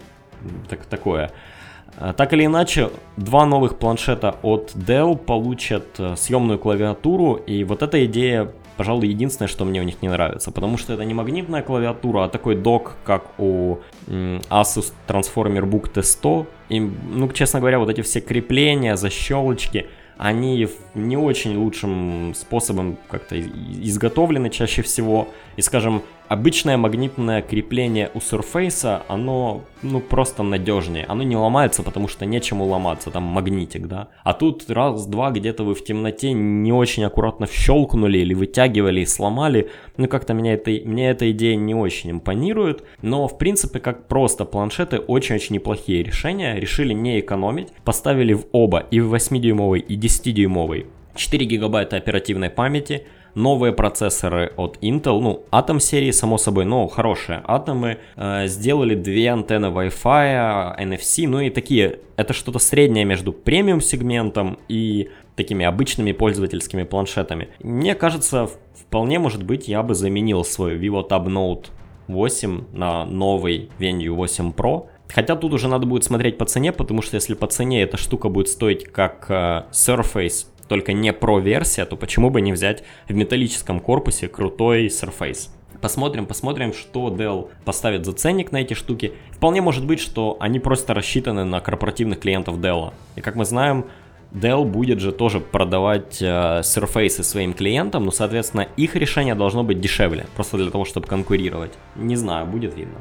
так, 0.67 0.85
такое. 0.85 1.31
А, 1.97 2.13
так 2.13 2.33
или 2.33 2.45
иначе, 2.45 2.89
два 3.17 3.45
новых 3.45 3.77
планшета 3.77 4.35
от 4.41 4.73
Dell 4.73 5.15
получат 5.15 5.99
э, 5.99 6.15
съемную 6.15 6.57
клавиатуру, 6.57 7.35
и 7.35 7.63
вот 7.63 7.83
эта 7.83 8.03
идея 8.05 8.51
пожалуй, 8.77 9.07
единственное, 9.07 9.47
что 9.49 9.65
мне 9.65 9.81
у 9.81 9.83
них 9.83 10.01
не 10.01 10.09
нравится, 10.09 10.51
потому 10.51 10.77
что 10.77 10.93
это 10.93 11.03
не 11.03 11.13
магнитная 11.13 11.61
клавиатура, 11.61 12.23
а 12.23 12.29
такой 12.29 12.55
док, 12.55 12.95
как 13.03 13.39
у 13.39 13.79
Asus 14.07 14.93
Transformer 15.07 15.63
Book 15.63 15.91
T100. 15.93 16.45
И, 16.69 16.79
ну, 16.79 17.29
честно 17.31 17.59
говоря, 17.59 17.79
вот 17.79 17.89
эти 17.89 18.01
все 18.01 18.21
крепления, 18.21 18.95
защелочки, 18.95 19.87
они 20.17 20.67
не 20.95 21.17
очень 21.17 21.57
лучшим 21.57 22.33
способом 22.35 22.97
как-то 23.09 23.39
изготовлены 23.39 24.49
чаще 24.49 24.81
всего. 24.81 25.27
И, 25.57 25.61
скажем, 25.61 26.01
обычное 26.27 26.77
магнитное 26.77 27.41
крепление 27.41 28.11
у 28.13 28.19
Surface, 28.19 29.01
оно, 29.07 29.63
ну, 29.81 29.99
просто 29.99 30.43
надежнее. 30.43 31.05
Оно 31.05 31.23
не 31.23 31.35
ломается, 31.35 31.83
потому 31.83 32.07
что 32.07 32.25
нечему 32.25 32.65
ломаться, 32.65 33.11
там 33.11 33.23
магнитик, 33.23 33.87
да. 33.87 34.09
А 34.23 34.33
тут 34.33 34.69
раз-два 34.69 35.31
где-то 35.31 35.63
вы 35.63 35.73
в 35.73 35.83
темноте 35.83 36.33
не 36.33 36.71
очень 36.71 37.03
аккуратно 37.03 37.47
щелкнули 37.47 38.19
или 38.19 38.33
вытягивали 38.33 39.01
и 39.01 39.05
сломали. 39.05 39.69
Ну, 39.97 40.07
как-то 40.07 40.33
меня 40.33 40.53
это, 40.53 40.71
мне 40.71 41.09
эта 41.09 41.31
идея 41.31 41.55
не 41.55 41.73
очень 41.73 42.11
импонирует. 42.11 42.83
Но, 43.01 43.27
в 43.27 43.37
принципе, 43.37 43.79
как 43.79 44.07
просто 44.07 44.45
планшеты, 44.45 44.99
очень-очень 44.99 45.55
неплохие 45.55 46.03
решения. 46.03 46.55
Решили 46.55 46.93
не 46.93 47.19
экономить. 47.19 47.69
Поставили 47.83 48.33
в 48.33 48.45
оба, 48.51 48.79
и 48.79 48.99
в 48.99 49.13
8-дюймовый, 49.13 49.79
и 49.79 49.97
10-дюймовый 49.97 50.85
4 51.17 51.45
гигабайта 51.45 51.97
оперативной 51.97 52.49
памяти, 52.49 53.05
новые 53.37 53.71
процессоры 53.71 54.51
от 54.57 54.77
Intel, 54.81 55.19
ну, 55.21 55.43
Atom 55.51 55.79
серии, 55.79 56.11
само 56.11 56.37
собой, 56.37 56.65
но 56.65 56.87
хорошие 56.87 57.41
атомы, 57.45 57.99
э, 58.15 58.47
сделали 58.47 58.95
две 58.95 59.29
антенны 59.29 59.67
Wi-Fi, 59.67 60.79
NFC, 60.79 61.27
ну 61.27 61.39
и 61.39 61.49
такие, 61.49 61.99
это 62.15 62.33
что-то 62.33 62.59
среднее 62.59 63.05
между 63.05 63.31
премиум 63.31 63.79
сегментом 63.79 64.57
и 64.67 65.09
такими 65.35 65.65
обычными 65.65 66.13
пользовательскими 66.13 66.83
планшетами. 66.83 67.49
Мне 67.59 67.93
кажется, 67.93 68.49
вполне 68.73 69.19
может 69.19 69.43
быть, 69.43 69.67
я 69.67 69.83
бы 69.83 69.93
заменил 69.93 70.43
свой 70.43 70.75
Vivo 70.75 71.07
Tab 71.07 71.27
Note 71.27 71.67
8 72.07 72.63
на 72.73 73.05
новый 73.05 73.69
Venue 73.79 74.09
8 74.09 74.51
Pro, 74.51 74.87
Хотя 75.13 75.37
тут 75.37 75.53
уже 75.53 75.69
надо 75.69 75.85
будет 75.85 76.03
смотреть 76.03 76.37
по 76.37 76.43
цене, 76.43 76.73
потому 76.73 77.01
что 77.01 77.15
если 77.15 77.33
по 77.33 77.47
цене 77.47 77.81
эта 77.81 77.95
штука 77.95 78.27
будет 78.27 78.49
стоить 78.49 78.83
как 78.91 79.27
э, 79.29 79.63
Surface, 79.71 80.47
только 80.67 80.93
не 80.93 81.11
Pro 81.11 81.41
версия, 81.41 81.85
то 81.85 81.95
почему 81.95 82.29
бы 82.29 82.41
не 82.41 82.53
взять 82.53 82.83
в 83.07 83.13
металлическом 83.13 83.79
корпусе 83.79 84.27
крутой 84.27 84.87
Surface? 84.87 85.49
Посмотрим, 85.81 86.25
посмотрим, 86.25 86.73
что 86.73 87.09
Dell 87.09 87.49
поставит 87.63 88.05
за 88.05 88.13
ценник 88.13 88.51
на 88.51 88.57
эти 88.57 88.73
штуки. 88.73 89.13
Вполне 89.31 89.61
может 89.61 89.85
быть, 89.85 89.99
что 89.99 90.37
они 90.39 90.59
просто 90.59 90.93
рассчитаны 90.93 91.43
на 91.43 91.59
корпоративных 91.59 92.19
клиентов 92.19 92.57
Dell. 92.57 92.93
И 93.15 93.21
как 93.21 93.35
мы 93.35 93.45
знаем, 93.45 93.85
Dell 94.31 94.65
будет 94.65 94.99
же 94.99 95.11
тоже 95.11 95.39
продавать 95.39 96.21
э, 96.21 96.61
Surface 96.61 97.23
своим 97.23 97.53
клиентам, 97.53 98.05
но, 98.05 98.11
соответственно, 98.11 98.67
их 98.75 98.95
решение 98.95 99.35
должно 99.35 99.63
быть 99.63 99.79
дешевле, 99.79 100.25
просто 100.35 100.57
для 100.57 100.71
того, 100.71 100.83
чтобы 100.83 101.07
конкурировать. 101.07 101.71
Не 101.95 102.15
знаю, 102.15 102.45
будет 102.47 102.75
видно. 102.75 102.99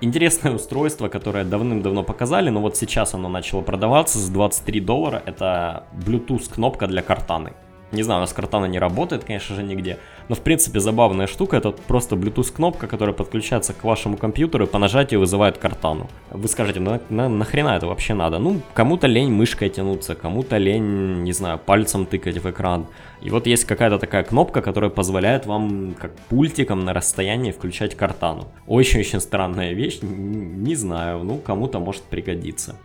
Интересное 0.00 0.52
устройство, 0.52 1.08
которое 1.08 1.44
давным-давно 1.44 2.04
показали, 2.04 2.50
но 2.50 2.60
вот 2.60 2.76
сейчас 2.76 3.14
оно 3.14 3.28
начало 3.28 3.62
продаваться 3.62 4.20
за 4.20 4.32
23 4.32 4.80
доллара. 4.80 5.20
Это 5.26 5.84
Bluetooth 5.92 6.54
кнопка 6.54 6.86
для 6.86 7.02
картаны. 7.02 7.54
Не 7.90 8.04
знаю, 8.04 8.18
у 8.18 8.20
нас 8.20 8.32
картана 8.32 8.66
не 8.66 8.78
работает, 8.78 9.24
конечно 9.24 9.56
же, 9.56 9.64
нигде. 9.64 9.98
Но, 10.28 10.34
в 10.34 10.40
принципе, 10.40 10.80
забавная 10.80 11.26
штука. 11.26 11.56
Это 11.56 11.70
просто 11.70 12.16
Bluetooth 12.16 12.52
кнопка, 12.52 12.86
которая 12.86 13.14
подключается 13.14 13.72
к 13.72 13.84
вашему 13.84 14.16
компьютеру 14.16 14.64
и 14.64 14.68
по 14.68 14.78
нажатию 14.78 15.20
вызывает 15.20 15.58
картану. 15.58 16.08
Вы 16.30 16.48
скажете, 16.48 16.80
ну 16.80 17.00
на, 17.08 17.28
нахрена 17.28 17.76
это 17.76 17.86
вообще 17.86 18.14
надо? 18.14 18.38
Ну, 18.38 18.60
кому-то 18.74 19.06
лень 19.06 19.30
мышкой 19.30 19.70
тянуться, 19.70 20.14
кому-то 20.14 20.58
лень, 20.58 21.22
не 21.22 21.32
знаю, 21.32 21.58
пальцем 21.58 22.06
тыкать 22.06 22.38
в 22.38 22.50
экран. 22.50 22.86
И 23.22 23.30
вот 23.30 23.46
есть 23.46 23.64
какая-то 23.64 23.98
такая 23.98 24.22
кнопка, 24.22 24.60
которая 24.60 24.90
позволяет 24.90 25.46
вам 25.46 25.94
как 25.98 26.14
пультиком 26.28 26.84
на 26.84 26.92
расстоянии 26.92 27.50
включать 27.50 27.96
картану. 27.96 28.48
Очень-очень 28.66 29.20
странная 29.20 29.72
вещь, 29.72 29.98
не 30.02 30.74
знаю, 30.74 31.24
ну 31.24 31.38
кому-то 31.38 31.80
может 31.80 32.02
пригодиться. 32.02 32.76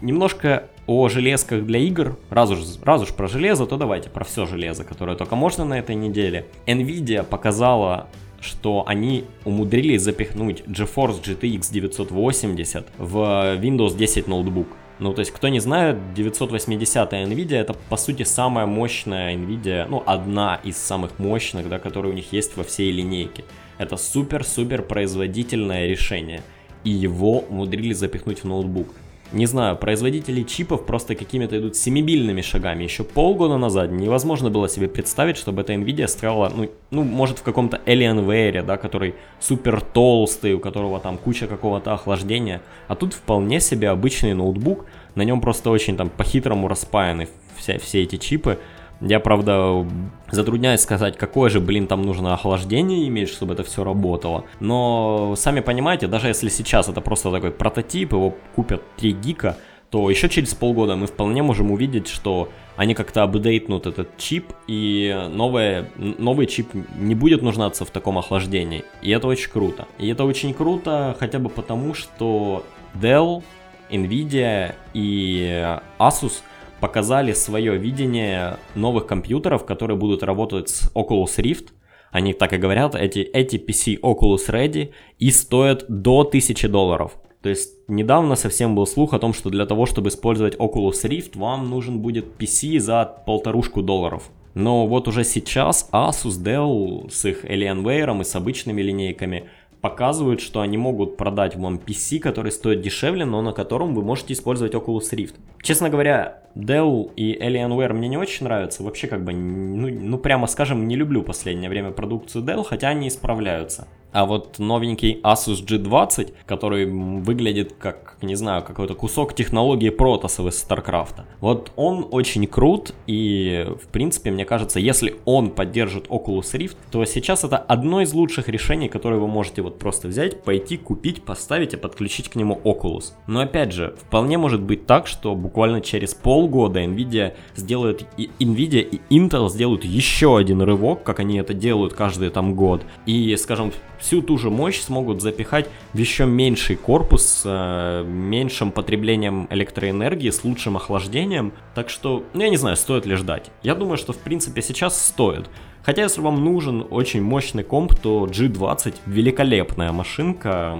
Немножко 0.00 0.68
о 0.86 1.08
железках 1.08 1.64
для 1.64 1.80
игр. 1.80 2.16
Раз 2.30 2.50
уж, 2.50 2.60
раз 2.82 3.02
уж 3.02 3.12
про 3.12 3.28
железо, 3.28 3.66
то 3.66 3.76
давайте 3.76 4.10
про 4.10 4.24
все 4.24 4.46
железо, 4.46 4.84
которое 4.84 5.16
только 5.16 5.36
можно 5.36 5.64
на 5.64 5.78
этой 5.78 5.94
неделе. 5.94 6.46
Nvidia 6.66 7.24
показала 7.24 8.08
что 8.40 8.84
они 8.86 9.24
умудрились 9.44 10.02
запихнуть 10.02 10.60
GeForce 10.60 11.22
GTX 11.22 11.72
980 11.72 12.86
в 12.96 13.16
Windows 13.60 13.96
10 13.96 14.28
ноутбук. 14.28 14.68
Ну, 15.00 15.12
то 15.12 15.20
есть, 15.20 15.30
кто 15.30 15.48
не 15.48 15.60
знает, 15.60 16.14
980 16.14 17.12
NVIDIA 17.12 17.56
это, 17.56 17.74
по 17.88 17.96
сути, 17.96 18.24
самая 18.24 18.66
мощная 18.66 19.36
NVIDIA, 19.36 19.86
ну, 19.88 20.02
одна 20.06 20.60
из 20.64 20.76
самых 20.76 21.18
мощных, 21.18 21.68
да, 21.68 21.78
которые 21.78 22.12
у 22.12 22.14
них 22.14 22.32
есть 22.32 22.56
во 22.56 22.64
всей 22.64 22.90
линейке. 22.90 23.44
Это 23.78 23.96
супер-супер 23.96 24.82
производительное 24.82 25.86
решение. 25.86 26.42
И 26.82 26.90
его 26.90 27.40
умудрились 27.40 27.98
запихнуть 27.98 28.42
в 28.42 28.44
ноутбук 28.44 28.88
не 29.32 29.46
знаю, 29.46 29.76
производители 29.76 30.42
чипов 30.42 30.86
просто 30.86 31.14
какими-то 31.14 31.58
идут 31.58 31.76
семимильными 31.76 32.40
шагами. 32.40 32.84
Еще 32.84 33.04
полгода 33.04 33.58
назад 33.58 33.90
невозможно 33.90 34.50
было 34.50 34.68
себе 34.68 34.88
представить, 34.88 35.36
чтобы 35.36 35.62
эта 35.62 35.74
Nvidia 35.74 36.06
строила, 36.08 36.50
ну, 36.54 36.70
ну 36.90 37.02
может 37.02 37.38
в 37.38 37.42
каком-то 37.42 37.80
Alienware, 37.84 38.62
да, 38.62 38.76
который 38.76 39.14
супер 39.40 39.80
толстый, 39.80 40.54
у 40.54 40.60
которого 40.60 40.98
там 41.00 41.18
куча 41.18 41.46
какого-то 41.46 41.92
охлаждения. 41.92 42.62
А 42.86 42.94
тут 42.94 43.12
вполне 43.12 43.60
себе 43.60 43.90
обычный 43.90 44.34
ноутбук, 44.34 44.86
на 45.14 45.22
нем 45.22 45.40
просто 45.40 45.70
очень 45.70 45.96
там 45.96 46.08
по-хитрому 46.08 46.68
распаяны 46.68 47.28
все, 47.58 47.78
все 47.78 48.02
эти 48.02 48.16
чипы. 48.16 48.58
Я, 49.00 49.20
правда, 49.20 49.86
затрудняюсь 50.30 50.80
сказать, 50.80 51.16
какое 51.16 51.50
же, 51.50 51.60
блин, 51.60 51.86
там 51.86 52.02
нужно 52.02 52.34
охлаждение 52.34 53.06
иметь, 53.06 53.28
чтобы 53.28 53.54
это 53.54 53.62
все 53.62 53.84
работало. 53.84 54.44
Но, 54.58 55.34
сами 55.36 55.60
понимаете, 55.60 56.08
даже 56.08 56.28
если 56.28 56.48
сейчас 56.48 56.88
это 56.88 57.00
просто 57.00 57.30
такой 57.30 57.52
прототип, 57.52 58.12
его 58.12 58.34
купят 58.56 58.82
3 58.96 59.12
гика, 59.12 59.56
то 59.90 60.10
еще 60.10 60.28
через 60.28 60.52
полгода 60.52 60.96
мы 60.96 61.06
вполне 61.06 61.42
можем 61.42 61.70
увидеть, 61.70 62.08
что 62.08 62.50
они 62.76 62.94
как-то 62.94 63.22
апдейтнут 63.22 63.86
этот 63.86 64.16
чип, 64.18 64.52
и 64.66 65.28
новое, 65.30 65.90
новый 65.96 66.46
чип 66.46 66.68
не 66.96 67.14
будет 67.14 67.40
нуждаться 67.40 67.84
в 67.84 67.90
таком 67.90 68.18
охлаждении. 68.18 68.84
И 69.00 69.10
это 69.10 69.28
очень 69.28 69.50
круто. 69.50 69.86
И 69.98 70.08
это 70.08 70.24
очень 70.24 70.52
круто 70.52 71.16
хотя 71.18 71.38
бы 71.38 71.48
потому, 71.48 71.94
что 71.94 72.64
Dell, 72.94 73.44
Nvidia 73.90 74.74
и 74.92 75.78
Asus– 75.98 76.42
показали 76.80 77.32
свое 77.32 77.76
видение 77.76 78.56
новых 78.74 79.06
компьютеров, 79.06 79.64
которые 79.64 79.96
будут 79.96 80.22
работать 80.22 80.68
с 80.68 80.90
Oculus 80.94 81.38
Rift. 81.38 81.68
Они 82.10 82.32
так 82.32 82.52
и 82.52 82.56
говорят, 82.56 82.94
эти, 82.94 83.18
эти 83.20 83.56
PC 83.56 84.00
Oculus 84.00 84.48
Ready 84.48 84.92
и 85.18 85.30
стоят 85.30 85.84
до 85.88 86.20
1000 86.20 86.68
долларов. 86.68 87.18
То 87.42 87.50
есть 87.50 87.88
недавно 87.88 88.34
совсем 88.34 88.74
был 88.74 88.86
слух 88.86 89.14
о 89.14 89.18
том, 89.18 89.32
что 89.32 89.50
для 89.50 89.66
того, 89.66 89.86
чтобы 89.86 90.08
использовать 90.08 90.56
Oculus 90.56 91.04
Rift, 91.04 91.38
вам 91.38 91.70
нужен 91.70 92.00
будет 92.00 92.26
PC 92.38 92.80
за 92.80 93.04
полторушку 93.26 93.82
долларов. 93.82 94.30
Но 94.54 94.86
вот 94.86 95.06
уже 95.06 95.22
сейчас 95.22 95.88
Asus, 95.92 96.42
Dell 96.42 97.10
с 97.10 97.24
их 97.24 97.44
Alienware 97.44 98.20
и 98.20 98.24
с 98.24 98.34
обычными 98.34 98.82
линейками 98.82 99.48
показывают, 99.80 100.40
что 100.40 100.60
они 100.60 100.76
могут 100.76 101.16
продать 101.16 101.56
вам 101.56 101.76
PC, 101.76 102.18
который 102.18 102.52
стоит 102.52 102.80
дешевле, 102.80 103.24
но 103.24 103.42
на 103.42 103.52
котором 103.52 103.94
вы 103.94 104.02
можете 104.02 104.34
использовать 104.34 104.74
Oculus 104.74 105.12
Rift. 105.12 105.34
Честно 105.62 105.88
говоря, 105.90 106.42
Dell 106.54 107.12
и 107.14 107.38
Alienware 107.40 107.92
мне 107.92 108.08
не 108.08 108.16
очень 108.16 108.44
нравятся. 108.44 108.82
Вообще, 108.82 109.06
как 109.06 109.24
бы, 109.24 109.32
ну, 109.32 109.88
ну 109.88 110.18
прямо 110.18 110.46
скажем, 110.46 110.88
не 110.88 110.96
люблю 110.96 111.22
последнее 111.22 111.70
время 111.70 111.90
продукцию 111.92 112.44
Dell, 112.44 112.64
хотя 112.64 112.88
они 112.88 113.08
исправляются. 113.08 113.86
А 114.12 114.24
вот 114.24 114.58
новенький 114.58 115.20
Asus 115.22 115.64
G20, 115.64 116.32
который 116.46 116.86
выглядит 116.86 117.74
как, 117.78 118.16
не 118.22 118.34
знаю, 118.36 118.62
какой-то 118.62 118.94
кусок 118.94 119.34
технологии 119.34 119.90
Протоса 119.90 120.46
из 120.48 120.64
StarCraft. 120.64 121.22
Вот 121.40 121.72
он 121.76 122.08
очень 122.10 122.46
крут, 122.46 122.94
и, 123.06 123.66
в 123.82 123.88
принципе, 123.88 124.30
мне 124.30 124.44
кажется, 124.44 124.80
если 124.80 125.16
он 125.24 125.50
поддержит 125.50 126.06
Oculus 126.08 126.54
Rift, 126.54 126.76
то 126.90 127.04
сейчас 127.04 127.44
это 127.44 127.58
одно 127.58 128.00
из 128.00 128.12
лучших 128.14 128.48
решений, 128.48 128.88
которые 128.88 129.20
вы 129.20 129.28
можете 129.28 129.62
вот 129.62 129.78
просто 129.78 130.08
взять, 130.08 130.42
пойти, 130.42 130.78
купить, 130.78 131.22
поставить 131.22 131.74
и 131.74 131.76
подключить 131.76 132.30
к 132.30 132.34
нему 132.34 132.60
Oculus. 132.64 133.12
Но 133.26 133.40
опять 133.40 133.72
же, 133.72 133.94
вполне 134.00 134.38
может 134.38 134.62
быть 134.62 134.86
так, 134.86 135.06
что 135.06 135.34
буквально 135.34 135.80
через 135.80 136.14
полгода 136.14 136.82
Nvidia 136.82 137.34
сделает, 137.56 138.06
и 138.16 138.30
Nvidia 138.38 138.80
и 138.80 139.00
Intel 139.14 139.50
сделают 139.50 139.84
еще 139.84 140.38
один 140.38 140.62
рывок, 140.62 141.02
как 141.02 141.20
они 141.20 141.38
это 141.38 141.52
делают 141.52 141.92
каждый 141.92 142.30
там 142.30 142.54
год. 142.54 142.82
И, 143.06 143.36
скажем, 143.36 143.72
всю 143.98 144.22
ту 144.22 144.38
же 144.38 144.50
мощь 144.50 144.80
смогут 144.80 145.22
запихать 145.22 145.68
в 145.92 145.98
еще 145.98 146.26
меньший 146.26 146.76
корпус 146.76 147.24
с 147.24 147.42
э, 147.44 148.04
меньшим 148.04 148.72
потреблением 148.72 149.46
электроэнергии, 149.50 150.30
с 150.30 150.44
лучшим 150.44 150.76
охлаждением. 150.76 151.52
Так 151.74 151.90
что, 151.90 152.24
ну 152.34 152.42
я 152.42 152.48
не 152.48 152.56
знаю, 152.56 152.76
стоит 152.76 153.06
ли 153.06 153.14
ждать. 153.14 153.50
Я 153.62 153.74
думаю, 153.74 153.96
что 153.96 154.12
в 154.12 154.18
принципе 154.18 154.62
сейчас 154.62 155.00
стоит. 155.06 155.48
Хотя, 155.88 156.02
если 156.02 156.20
вам 156.20 156.44
нужен 156.44 156.86
очень 156.90 157.22
мощный 157.22 157.62
комп, 157.62 157.94
то 157.94 158.26
G20 158.26 158.96
великолепная 159.06 159.90
машинка. 159.90 160.78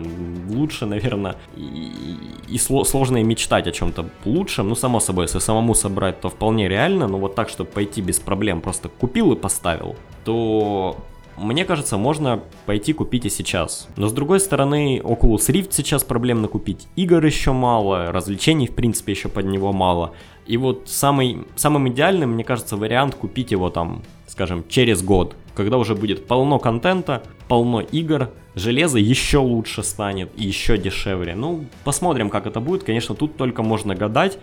Лучше, 0.51 0.85
наверное, 0.85 1.37
и, 1.57 2.15
и 2.47 2.59
сложно 2.59 3.17
и 3.17 3.23
мечтать 3.23 3.67
о 3.67 3.73
чем-то 3.73 4.11
лучшем. 4.27 4.69
Ну, 4.69 4.75
само 4.75 5.01
собой, 5.01 5.25
если 5.25 5.39
самому 5.39 5.73
собрать, 5.75 6.21
то 6.21 6.29
вполне 6.29 6.69
реально. 6.69 7.09
Но 7.09 7.19
вот 7.19 7.35
так, 7.35 7.49
чтобы 7.49 7.71
пойти 7.71 8.03
без 8.03 8.19
проблем, 8.19 8.61
просто 8.61 8.91
купил 8.91 9.33
и 9.33 9.37
поставил, 9.37 9.97
то 10.27 10.99
мне 11.41 11.65
кажется, 11.65 11.97
можно 11.97 12.41
пойти 12.67 12.93
купить 12.93 13.27
и 13.27 13.31
сейчас. 13.31 13.89
Но 13.97 14.09
с 14.09 14.13
другой 14.13 14.41
стороны, 14.41 15.01
Oculus 15.03 15.49
Rift 15.49 15.69
сейчас 15.71 16.05
проблемно 16.05 16.49
купить. 16.49 16.89
Игр 16.97 17.25
еще 17.25 17.53
мало, 17.53 18.13
развлечений 18.13 18.67
в 18.67 18.75
принципе 18.75 19.13
еще 19.13 19.29
под 19.29 19.47
него 19.47 19.73
мало. 19.73 20.13
И 20.47 20.57
вот 20.57 20.85
самый, 20.87 21.47
самым 21.57 21.89
идеальным, 21.89 22.33
мне 22.33 22.45
кажется, 22.45 22.77
вариант 22.77 23.15
купить 23.15 23.51
его 23.51 23.71
там, 23.71 24.03
скажем, 24.27 24.65
через 24.69 25.03
год, 25.03 25.37
когда 25.55 25.77
уже 25.77 25.95
будет 25.95 26.27
полно 26.27 26.59
контента, 26.59 27.23
полно 27.49 27.81
игр, 27.81 28.31
железо 28.55 28.99
еще 28.99 29.39
лучше 29.39 29.83
станет 29.83 30.31
и 30.37 30.45
еще 30.45 30.79
дешевле. 30.79 31.35
Ну, 31.35 31.67
посмотрим, 31.85 32.31
как 32.31 32.47
это 32.47 32.61
будет. 32.61 32.85
Конечно, 32.85 33.15
тут 33.15 33.37
только 33.37 33.63
можно 33.63 33.95
гадать, 33.95 34.39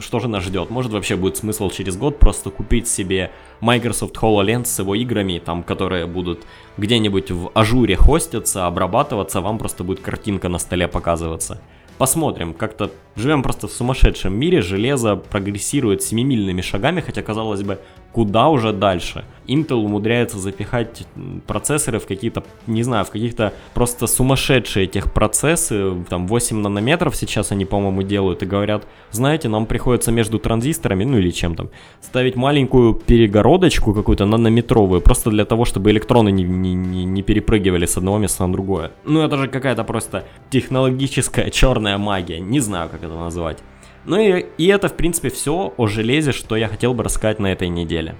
что 0.00 0.20
же 0.20 0.28
нас 0.28 0.44
ждет. 0.44 0.70
Может, 0.70 0.92
вообще 0.92 1.16
будет 1.16 1.36
смысл 1.36 1.70
через 1.70 1.96
год 1.96 2.18
просто 2.18 2.50
купить 2.50 2.88
себе 2.88 3.30
Microsoft 3.60 4.16
HoloLens 4.16 4.66
с 4.66 4.78
его 4.78 4.94
играми, 4.94 5.40
там, 5.44 5.62
которые 5.62 6.06
будут 6.06 6.44
где-нибудь 6.76 7.30
в 7.30 7.50
ажуре 7.54 7.96
хоститься, 7.96 8.66
обрабатываться, 8.66 9.40
вам 9.40 9.58
просто 9.58 9.84
будет 9.84 10.00
картинка 10.00 10.48
на 10.48 10.58
столе 10.58 10.88
показываться. 10.88 11.60
Посмотрим, 11.98 12.54
как-то 12.54 12.90
Живем 13.18 13.42
просто 13.42 13.66
в 13.66 13.72
сумасшедшем 13.72 14.32
мире, 14.32 14.62
железо 14.62 15.16
прогрессирует 15.16 16.02
семимильными 16.02 16.60
шагами, 16.60 17.00
хотя, 17.00 17.20
казалось 17.20 17.62
бы, 17.62 17.80
куда 18.12 18.48
уже 18.48 18.72
дальше. 18.72 19.24
Intel 19.46 19.84
умудряется 19.84 20.38
запихать 20.38 21.06
процессоры 21.46 21.98
в 21.98 22.06
какие-то, 22.06 22.44
не 22.66 22.82
знаю, 22.82 23.04
в 23.04 23.10
каких-то 23.10 23.52
просто 23.74 24.06
сумасшедшие 24.06 24.86
техпроцессы, 24.86 25.94
там 26.08 26.26
8 26.26 26.56
нанометров 26.60 27.16
сейчас 27.16 27.52
они, 27.52 27.64
по-моему, 27.64 28.02
делают 28.02 28.42
и 28.42 28.46
говорят, 28.46 28.86
знаете, 29.10 29.48
нам 29.48 29.66
приходится 29.66 30.12
между 30.12 30.38
транзисторами, 30.38 31.04
ну 31.04 31.18
или 31.18 31.30
чем 31.30 31.54
там, 31.54 31.70
ставить 32.00 32.36
маленькую 32.36 32.94
перегородочку 32.94 33.94
какую-то 33.94 34.26
нанометровую, 34.26 35.00
просто 35.00 35.30
для 35.30 35.44
того, 35.44 35.64
чтобы 35.64 35.90
электроны 35.90 36.30
не, 36.30 36.44
не, 36.44 36.74
не, 36.74 37.04
не 37.04 37.22
перепрыгивали 37.22 37.86
с 37.86 37.96
одного 37.96 38.18
места 38.18 38.46
на 38.46 38.52
другое. 38.52 38.90
Ну 39.04 39.20
это 39.20 39.36
же 39.36 39.48
какая-то 39.48 39.84
просто 39.84 40.24
технологическая 40.50 41.50
черная 41.52 41.98
магия, 41.98 42.40
не 42.40 42.60
знаю, 42.60 42.88
как 42.90 43.02
это 43.02 43.07
назвать. 43.16 43.58
Ну 44.04 44.18
и, 44.18 44.46
и 44.56 44.66
это, 44.68 44.88
в 44.88 44.94
принципе, 44.94 45.30
все 45.30 45.72
о 45.76 45.86
железе, 45.86 46.32
что 46.32 46.56
я 46.56 46.68
хотел 46.68 46.94
бы 46.94 47.04
рассказать 47.04 47.38
на 47.38 47.52
этой 47.52 47.68
неделе. 47.68 48.14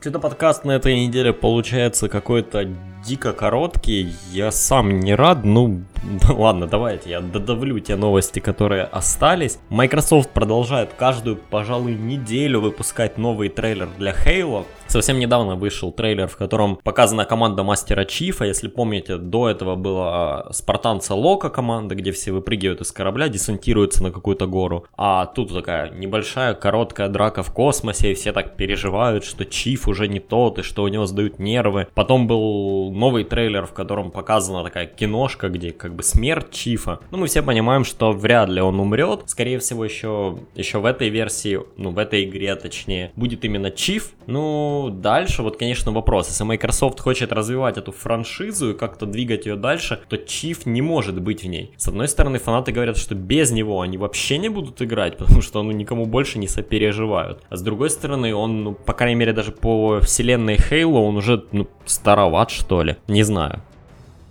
Что-то 0.00 0.20
подкаст 0.20 0.64
на 0.64 0.72
этой 0.72 0.94
неделе 0.94 1.32
получается 1.32 2.08
какой-то 2.08 2.68
дико 3.04 3.32
короткий. 3.32 4.14
Я 4.30 4.52
сам 4.52 5.00
не 5.00 5.14
рад. 5.14 5.44
Ну, 5.44 5.82
ладно, 6.28 6.66
давайте 6.66 7.10
я 7.10 7.20
додавлю 7.20 7.78
те 7.80 7.96
новости, 7.96 8.40
которые 8.40 8.84
остались. 8.84 9.58
Microsoft 9.70 10.30
продолжает 10.30 10.94
каждую, 10.94 11.36
пожалуй, 11.36 11.94
неделю 11.94 12.60
выпускать 12.60 13.18
новый 13.18 13.48
трейлер 13.48 13.88
для 13.98 14.12
Halo. 14.12 14.64
Совсем 14.88 15.18
недавно 15.18 15.54
вышел 15.54 15.92
трейлер, 15.92 16.28
в 16.28 16.36
котором 16.38 16.76
показана 16.76 17.26
команда 17.26 17.62
Мастера 17.62 18.06
Чифа. 18.06 18.46
Если 18.46 18.68
помните, 18.68 19.18
до 19.18 19.50
этого 19.50 19.74
была 19.74 20.50
Спартанца 20.50 21.14
Лока 21.14 21.50
команда, 21.50 21.94
где 21.94 22.10
все 22.10 22.32
выпрыгивают 22.32 22.80
из 22.80 22.90
корабля, 22.90 23.28
десантируются 23.28 24.02
на 24.02 24.10
какую-то 24.10 24.46
гору. 24.46 24.86
А 24.96 25.26
тут 25.26 25.52
такая 25.52 25.90
небольшая, 25.90 26.54
короткая 26.54 27.08
драка 27.10 27.42
в 27.42 27.52
космосе, 27.52 28.12
и 28.12 28.14
все 28.14 28.32
так 28.32 28.56
переживают, 28.56 29.24
что 29.24 29.44
Чиф 29.44 29.88
уже 29.88 30.08
не 30.08 30.20
тот, 30.20 30.58
и 30.58 30.62
что 30.62 30.84
у 30.84 30.88
него 30.88 31.04
сдают 31.04 31.38
нервы. 31.38 31.86
Потом 31.92 32.26
был 32.26 32.90
новый 32.90 33.24
трейлер, 33.24 33.66
в 33.66 33.74
котором 33.74 34.10
показана 34.10 34.64
такая 34.64 34.86
киношка, 34.86 35.50
где 35.50 35.72
как 35.72 35.87
бы 35.94 36.02
смерть 36.02 36.50
Чифа. 36.50 37.00
Ну, 37.10 37.18
мы 37.18 37.26
все 37.26 37.42
понимаем, 37.42 37.84
что 37.84 38.12
вряд 38.12 38.48
ли 38.48 38.60
он 38.60 38.80
умрет. 38.80 39.22
Скорее 39.26 39.58
всего, 39.58 39.84
еще, 39.84 40.38
еще 40.54 40.78
в 40.78 40.84
этой 40.84 41.08
версии, 41.08 41.60
ну, 41.76 41.90
в 41.90 41.98
этой 41.98 42.24
игре, 42.24 42.54
точнее, 42.56 43.12
будет 43.16 43.44
именно 43.44 43.70
Чиф. 43.70 44.12
Ну, 44.26 44.90
дальше, 44.92 45.42
вот, 45.42 45.56
конечно, 45.56 45.92
вопрос. 45.92 46.28
Если 46.28 46.44
Microsoft 46.44 47.00
хочет 47.00 47.32
развивать 47.32 47.78
эту 47.78 47.92
франшизу 47.92 48.70
и 48.70 48.74
как-то 48.74 49.06
двигать 49.06 49.46
ее 49.46 49.56
дальше, 49.56 50.00
то 50.08 50.16
Чиф 50.16 50.66
не 50.66 50.82
может 50.82 51.20
быть 51.20 51.44
в 51.44 51.46
ней. 51.46 51.72
С 51.76 51.88
одной 51.88 52.08
стороны, 52.08 52.38
фанаты 52.38 52.72
говорят, 52.72 52.96
что 52.96 53.14
без 53.14 53.50
него 53.50 53.80
они 53.80 53.98
вообще 53.98 54.38
не 54.38 54.48
будут 54.48 54.82
играть, 54.82 55.16
потому 55.18 55.40
что, 55.42 55.62
ну, 55.62 55.72
никому 55.72 56.06
больше 56.06 56.38
не 56.38 56.48
сопереживают. 56.48 57.42
А 57.48 57.56
с 57.56 57.62
другой 57.62 57.90
стороны, 57.90 58.34
он, 58.34 58.64
ну, 58.64 58.72
по 58.74 58.92
крайней 58.92 59.16
мере, 59.16 59.32
даже 59.32 59.52
по 59.52 60.00
вселенной 60.00 60.56
Halo, 60.56 61.08
он 61.08 61.16
уже, 61.16 61.44
ну, 61.52 61.66
староват, 61.84 62.50
что 62.50 62.82
ли. 62.82 62.96
Не 63.06 63.22
знаю. 63.22 63.62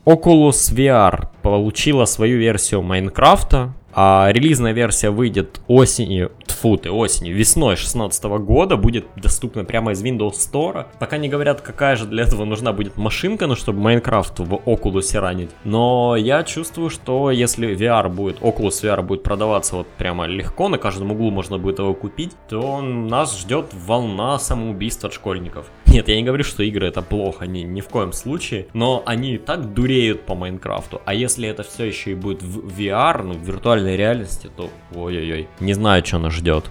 Oculus 0.08 0.74
VR 0.74 1.28
получила 1.41 2.06
свою 2.06 2.39
версию 2.39 2.82
Майнкрафта, 2.82 3.74
а 3.93 4.30
релизная 4.32 4.72
версия 4.72 5.10
выйдет 5.10 5.60
осенью, 5.67 6.32
тфу 6.46 6.78
ты, 6.78 6.89
осенью, 6.89 7.36
весной 7.36 7.76
2016 7.76 8.24
года, 8.39 8.78
будет 8.78 9.06
доступна 9.17 9.65
прямо 9.65 9.91
из 9.91 10.02
Windows 10.02 10.36
Store. 10.36 10.86
Пока 10.98 11.17
не 11.17 11.28
говорят, 11.28 11.60
какая 11.60 11.98
же 11.98 12.06
для 12.06 12.24
этого 12.24 12.46
нужна 12.46 12.72
будет 12.72 12.96
машинка, 12.96 13.48
ну, 13.48 13.58
чтобы 13.58 13.82
Майнкрафт 13.82 14.39
в 14.39 14.54
Oculus 14.54 15.20
ранить. 15.20 15.50
Но 15.65 16.15
я 16.15 16.43
чувствую, 16.43 16.89
что 16.89 17.30
если 17.30 17.76
VR 17.76 18.08
будет, 18.08 18.39
Oculus 18.39 18.82
VR 18.82 19.02
будет 19.02 19.24
продаваться 19.24 19.76
вот 19.76 19.88
прямо 19.98 20.26
легко, 20.26 20.70
на 20.70 20.78
каждом 20.78 21.12
углу 21.12 21.32
можно 21.32 21.58
будет 21.58 21.80
его 21.80 21.93
купить, 21.93 22.32
то 22.48 22.80
нас 22.80 23.38
ждет 23.38 23.74
волна 23.74 24.39
самоубийств 24.39 25.04
от 25.04 25.12
школьников. 25.12 25.65
Нет, 25.97 26.10
я 26.10 26.15
не 26.15 26.21
говорю, 26.21 26.43
что 26.43 26.62
игры 26.62 26.86
это 26.86 27.01
плохо, 27.01 27.47
ни, 27.47 27.62
ни 27.62 27.81
в 27.81 27.88
коем 27.88 28.13
случае, 28.13 28.67
но 28.73 29.01
они 29.07 29.33
и 29.33 29.38
так 29.39 29.73
дуреют 29.73 30.27
по 30.27 30.36
Майнкрафту. 30.36 31.01
А 31.05 31.15
если 31.15 31.49
это 31.49 31.63
все 31.63 31.86
еще 31.86 32.12
и 32.12 32.13
будет 32.13 32.43
в 32.43 32.79
VR, 32.79 33.23
ну, 33.23 33.33
в 33.33 33.41
виртуальной 33.41 33.97
реальности, 33.97 34.47
то 34.55 34.69
ой-ой-ой, 34.93 35.47
не 35.60 35.73
знаю, 35.73 36.05
что 36.05 36.19
нас 36.19 36.33
ждет. 36.33 36.65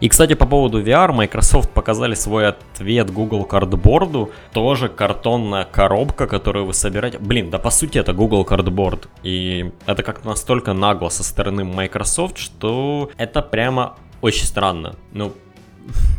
И, 0.00 0.08
кстати, 0.10 0.34
по 0.34 0.44
поводу 0.44 0.82
VR, 0.82 1.12
Microsoft 1.12 1.70
показали 1.70 2.14
свой 2.14 2.48
ответ 2.48 3.10
Google 3.10 3.48
Cardboard. 3.50 4.30
Тоже 4.52 4.90
картонная 4.90 5.64
коробка, 5.64 6.26
которую 6.26 6.66
вы 6.66 6.74
собираете. 6.74 7.18
Блин, 7.18 7.48
да 7.48 7.58
по 7.58 7.70
сути 7.70 7.96
это 7.96 8.12
Google 8.12 8.44
Cardboard. 8.44 9.08
И 9.22 9.72
это 9.86 10.02
как-то 10.02 10.28
настолько 10.28 10.74
нагло 10.74 11.08
со 11.08 11.24
стороны 11.24 11.64
Microsoft, 11.64 12.36
что 12.36 13.10
это 13.16 13.40
прямо 13.40 13.96
очень 14.20 14.44
странно. 14.44 14.94
Ну, 15.12 15.32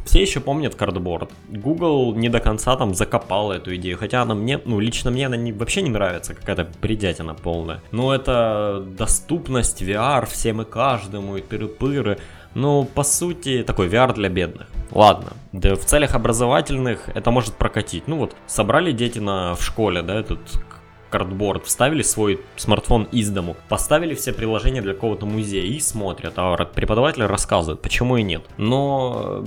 все 0.05 0.21
еще 0.21 0.39
помнят 0.39 0.75
кардборд. 0.75 1.31
Google 1.49 2.15
не 2.15 2.29
до 2.29 2.39
конца 2.39 2.75
там 2.75 2.93
закопал 2.93 3.51
эту 3.51 3.75
идею, 3.75 3.97
хотя 3.97 4.21
она 4.21 4.35
мне, 4.35 4.59
ну, 4.65 4.79
лично 4.79 5.11
мне 5.11 5.27
она 5.27 5.37
не, 5.37 5.51
вообще 5.51 5.81
не 5.81 5.89
нравится, 5.89 6.33
какая-то 6.33 6.67
бредятина 6.81 7.33
полная. 7.33 7.81
Но 7.91 8.13
это 8.13 8.83
доступность 8.97 9.81
VR 9.81 10.25
всем 10.27 10.61
и 10.61 10.65
каждому, 10.65 11.37
и 11.37 11.41
тыры-пыры. 11.41 12.19
Ну, 12.55 12.83
по 12.85 13.03
сути, 13.03 13.63
такой 13.63 13.87
VR 13.87 14.13
для 14.13 14.29
бедных. 14.29 14.67
Ладно, 14.91 15.33
да 15.51 15.75
в 15.75 15.85
целях 15.85 16.15
образовательных 16.15 17.09
это 17.13 17.29
может 17.29 17.53
прокатить. 17.53 18.07
Ну 18.07 18.17
вот, 18.17 18.35
собрали 18.47 18.91
дети 18.91 19.19
на, 19.19 19.55
в 19.55 19.63
школе, 19.63 20.01
да, 20.01 20.19
этот 20.19 20.39
картборд, 21.09 21.65
вставили 21.65 22.01
свой 22.01 22.41
смартфон 22.55 23.03
из 23.11 23.29
дому, 23.29 23.57
поставили 23.67 24.13
все 24.13 24.33
приложения 24.33 24.81
для 24.81 24.93
какого-то 24.93 25.25
музея 25.25 25.63
и 25.63 25.79
смотрят, 25.79 26.33
а 26.37 26.55
преподаватель 26.65 27.23
рассказывает, 27.23 27.81
почему 27.81 28.17
и 28.17 28.23
нет. 28.23 28.43
Но 28.57 29.43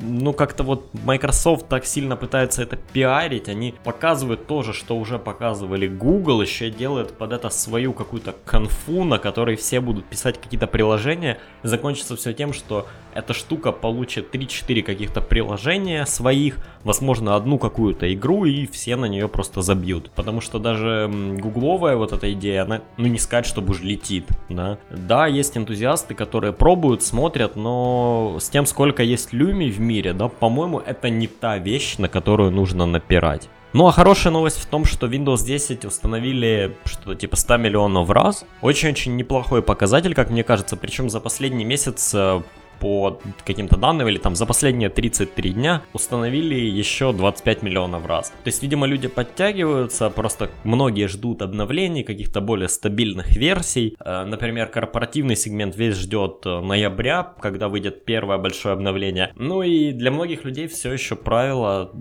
ну 0.00 0.32
как-то 0.32 0.62
вот 0.62 0.88
Microsoft 1.04 1.68
так 1.68 1.84
сильно 1.84 2.16
пытается 2.16 2.62
это 2.62 2.76
пиарить, 2.76 3.48
они 3.48 3.74
показывают 3.84 4.46
то 4.46 4.62
же, 4.62 4.72
что 4.72 4.96
уже 4.96 5.18
показывали 5.18 5.86
Google, 5.86 6.42
еще 6.42 6.70
делают 6.70 7.12
под 7.12 7.32
это 7.32 7.50
свою 7.50 7.92
какую-то 7.92 8.34
конфу, 8.44 9.04
на 9.04 9.18
которой 9.18 9.56
все 9.56 9.80
будут 9.80 10.04
писать 10.06 10.40
какие-то 10.40 10.66
приложения. 10.66 11.38
Закончится 11.62 12.16
все 12.16 12.32
тем, 12.32 12.52
что 12.52 12.86
эта 13.14 13.34
штука 13.34 13.72
получит 13.72 14.34
3-4 14.34 14.82
каких-то 14.82 15.20
приложения 15.20 16.06
своих, 16.06 16.58
возможно 16.84 17.34
одну 17.34 17.58
какую-то 17.58 18.12
игру 18.14 18.44
и 18.44 18.66
все 18.66 18.96
на 18.96 19.06
нее 19.06 19.28
просто 19.28 19.62
забьют. 19.62 20.10
Потому 20.14 20.40
что 20.40 20.58
даже 20.58 21.10
гугловая 21.38 21.96
вот 21.96 22.12
эта 22.12 22.32
идея, 22.32 22.62
она, 22.62 22.82
ну 22.96 23.06
не 23.06 23.18
сказать, 23.18 23.46
чтобы 23.46 23.72
уж 23.72 23.80
летит, 23.80 24.26
да. 24.48 24.78
Да, 24.90 25.26
есть 25.26 25.56
энтузиасты, 25.56 26.14
которые 26.14 26.52
пробуют, 26.52 27.02
смотрят, 27.02 27.56
но 27.56 28.36
с 28.40 28.48
тем, 28.48 28.66
сколько 28.66 29.02
есть 29.02 29.32
люми 29.32 29.70
в 29.70 29.80
мире, 29.80 29.89
да, 30.12 30.28
по-моему, 30.28 30.78
это 30.78 31.10
не 31.10 31.26
та 31.26 31.58
вещь, 31.58 31.98
на 31.98 32.08
которую 32.08 32.50
нужно 32.50 32.86
напирать. 32.86 33.48
Ну 33.72 33.86
а 33.86 33.92
хорошая 33.92 34.32
новость 34.32 34.58
в 34.58 34.66
том, 34.66 34.84
что 34.84 35.06
Windows 35.06 35.44
10 35.44 35.84
установили 35.84 36.76
что-то 36.84 37.14
типа 37.14 37.36
100 37.36 37.56
миллионов 37.58 38.10
раз. 38.10 38.44
Очень-очень 38.62 39.16
неплохой 39.16 39.62
показатель, 39.62 40.14
как 40.14 40.30
мне 40.30 40.42
кажется. 40.42 40.76
Причем 40.76 41.08
за 41.08 41.20
последний 41.20 41.64
месяц 41.64 42.12
э, 42.14 42.42
по 42.80 43.20
каким-то 43.44 43.76
данным, 43.76 44.08
или 44.08 44.18
там 44.18 44.34
за 44.34 44.46
последние 44.46 44.88
33 44.88 45.50
дня 45.50 45.82
установили 45.92 46.54
еще 46.54 47.12
25 47.12 47.62
миллионов 47.62 48.06
раз. 48.06 48.30
То 48.30 48.48
есть, 48.48 48.62
видимо, 48.62 48.86
люди 48.86 49.08
подтягиваются, 49.08 50.10
просто 50.10 50.50
многие 50.64 51.06
ждут 51.06 51.42
обновлений, 51.42 52.02
каких-то 52.02 52.40
более 52.40 52.68
стабильных 52.68 53.36
версий. 53.36 53.96
Э, 54.04 54.24
например, 54.24 54.66
корпоративный 54.68 55.36
сегмент 55.36 55.76
весь 55.76 55.96
ждет 55.96 56.42
э, 56.46 56.60
ноября, 56.60 57.34
когда 57.40 57.68
выйдет 57.68 58.04
первое 58.04 58.38
большое 58.38 58.72
обновление. 58.72 59.32
Ну 59.36 59.62
и 59.62 59.92
для 59.92 60.10
многих 60.10 60.44
людей 60.44 60.66
все 60.66 60.92
еще 60.92 61.16
правило, 61.16 61.92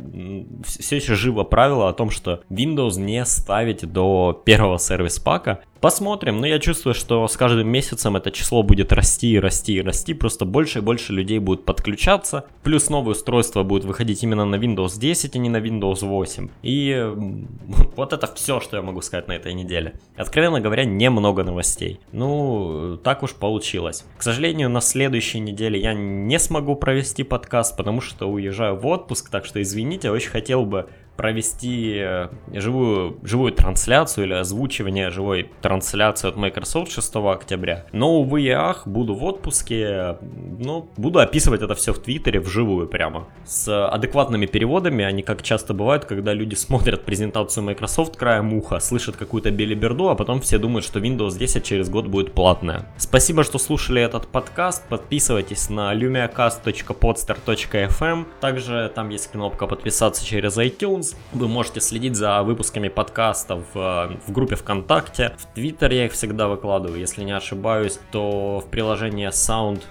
все 0.64 0.96
еще 0.96 1.16
живо 1.16 1.44
правило 1.44 1.90
о 1.90 1.94
том, 1.94 2.10
что 2.10 2.42
Windows 2.50 3.00
не 3.00 3.26
ставить 3.26 3.86
до 3.92 4.42
первого 4.46 4.80
сервис-пака. 4.80 5.60
Посмотрим, 5.82 6.42
но 6.42 6.48
я 6.48 6.60
чувствую, 6.60 6.94
что 6.94 7.26
с 7.28 7.38
каждым 7.38 7.70
месяцем 7.70 8.18
это 8.18 8.32
число 8.32 8.64
будет 8.64 8.92
расти 8.92 9.32
и 9.32 9.40
расти 9.40 9.76
и 9.76 9.82
расти, 9.82 10.14
просто 10.14 10.44
больше 10.44 10.80
и 10.80 10.82
больше 10.82 11.14
людей 11.14 11.40
будут 11.40 11.64
подключаться, 11.64 12.46
плюс 12.64 12.90
новые 12.90 13.14
устройства 13.14 13.64
будут 13.64 13.86
выходить 13.86 14.22
именно 14.24 14.44
на 14.44 14.56
Windows 14.56 15.00
10, 15.00 15.36
а 15.36 15.40
не 15.40 15.50
на 15.50 15.58
Windows 15.58 16.06
8. 16.06 16.50
И 16.64 17.14
вот 17.96 18.12
это 18.12 18.28
все, 18.36 18.60
что 18.60 18.76
я 18.76 18.84
могу 18.84 19.02
сказать 19.02 19.30
на 19.30 19.34
этой 19.34 19.54
неделе. 19.54 19.94
Откровенно 20.18 20.60
говоря, 20.60 20.84
немного 20.84 21.44
новостей. 21.44 22.02
Ну, 22.12 23.00
так 23.02 23.24
уж 23.24 23.34
получилось. 23.34 24.04
К 24.18 24.24
сожалению, 24.24 24.70
на 24.70 24.82
следующей 24.82 25.40
неделе 25.40 25.80
я 25.80 25.94
не 25.94 26.40
смогу 26.40 26.76
провести 26.76 27.24
подкаст, 27.24 27.78
потому 27.78 28.02
что 28.02 28.30
уезжаю 28.30 28.76
в 28.76 28.86
отпуск, 28.86 29.30
так 29.30 29.46
что 29.46 29.62
извините, 29.62 30.12
очень 30.12 30.30
хотел 30.30 30.66
бы 30.66 30.90
провести 31.20 31.98
э, 31.98 32.30
живую, 32.54 33.18
живую 33.24 33.52
трансляцию 33.52 34.26
или 34.26 34.34
озвучивание 34.36 35.10
живой 35.10 35.52
трансляции 35.62 36.30
от 36.30 36.38
Microsoft 36.38 36.94
6 36.94 37.18
октября. 37.18 37.86
Но, 37.92 38.22
увы 38.22 38.44
и 38.44 38.50
ах, 38.52 38.88
буду 38.88 39.16
в 39.16 39.26
отпуске, 39.26 40.16
ну, 40.22 40.88
буду 40.96 41.20
описывать 41.20 41.62
это 41.62 41.76
все 41.76 41.92
в 41.92 42.00
Твиттере 42.00 42.40
вживую 42.40 42.88
прямо. 42.88 43.28
С 43.46 43.90
адекватными 43.90 44.46
переводами, 44.46 45.04
они 45.04 45.22
как 45.22 45.42
часто 45.42 45.74
бывают, 45.74 46.06
когда 46.06 46.34
люди 46.34 46.56
смотрят 46.68 47.04
презентацию 47.04 47.66
Microsoft 47.66 48.16
краем 48.16 48.54
уха, 48.54 48.80
слышат 48.80 49.18
какую-то 49.18 49.52
белиберду, 49.52 50.08
а 50.08 50.16
потом 50.16 50.40
все 50.40 50.58
думают, 50.58 50.86
что 50.86 51.02
Windows 51.02 51.38
10 51.38 51.66
через 51.66 51.90
год 51.90 52.08
будет 52.08 52.32
платная. 52.32 52.86
Спасибо, 52.96 53.44
что 53.44 53.58
слушали 53.58 54.02
этот 54.02 54.28
подкаст, 54.28 54.88
подписывайтесь 54.88 55.70
на 55.70 55.94
lumiacast.podster.fm, 55.94 58.26
также 58.40 58.90
там 58.96 59.10
есть 59.10 59.30
кнопка 59.32 59.68
подписаться 59.68 60.26
через 60.26 60.58
iTunes, 60.58 61.09
вы 61.34 61.48
можете 61.48 61.82
следить 61.82 62.16
за 62.16 62.42
выпусками 62.44 62.88
подкастов 62.88 63.64
в, 63.74 64.18
в 64.28 64.32
группе 64.32 64.56
ВКонтакте, 64.56 65.36
в 65.38 65.46
Твиттере 65.54 65.98
я 65.98 66.06
их 66.06 66.14
всегда 66.14 66.48
выкладываю, 66.48 67.00
если 67.00 67.24
не 67.24 67.32
ошибаюсь, 67.32 68.00
то 68.12 68.60
в 68.60 68.70
приложении 68.70 69.30
Sound 69.30 69.84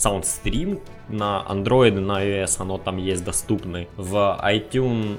SoundStream 0.00 0.80
на 1.08 1.44
Android 1.48 1.98
на 2.00 2.24
iOS 2.24 2.56
оно 2.60 2.78
там 2.78 2.96
есть 2.96 3.24
доступный. 3.24 3.88
В 3.96 4.40
iTunes... 4.42 5.18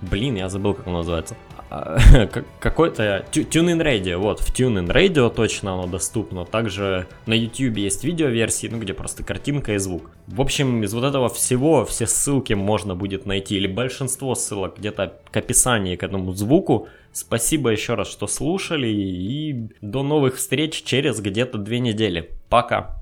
Блин, 0.00 0.36
я 0.36 0.48
забыл, 0.48 0.74
как 0.74 0.86
оно 0.86 0.98
называется. 0.98 1.36
Какой-то 2.60 3.26
TuneIn 3.30 3.82
Radio, 3.82 4.16
вот, 4.16 4.40
в 4.40 4.52
TuneIn 4.52 4.88
Radio 4.88 5.32
точно 5.32 5.74
оно 5.74 5.86
доступно. 5.86 6.44
Также 6.44 7.06
на 7.26 7.34
YouTube 7.34 7.76
есть 7.76 8.04
видеоверсии, 8.04 8.68
ну, 8.68 8.78
где 8.78 8.94
просто 8.94 9.22
картинка 9.22 9.74
и 9.74 9.78
звук. 9.78 10.10
В 10.26 10.40
общем, 10.40 10.82
из 10.82 10.94
вот 10.94 11.04
этого 11.04 11.28
всего 11.28 11.84
все 11.84 12.06
ссылки 12.06 12.54
можно 12.54 12.94
будет 12.94 13.26
найти, 13.26 13.56
или 13.56 13.66
большинство 13.66 14.34
ссылок 14.34 14.78
где-то 14.78 15.18
к 15.30 15.36
описанию 15.36 15.98
к 15.98 16.02
этому 16.02 16.32
звуку. 16.32 16.88
Спасибо 17.12 17.70
еще 17.70 17.94
раз, 17.94 18.10
что 18.10 18.26
слушали, 18.26 18.88
и 18.88 19.68
до 19.80 20.02
новых 20.02 20.36
встреч 20.36 20.82
через 20.84 21.20
где-то 21.20 21.58
две 21.58 21.80
недели. 21.80 22.30
Пока! 22.48 22.97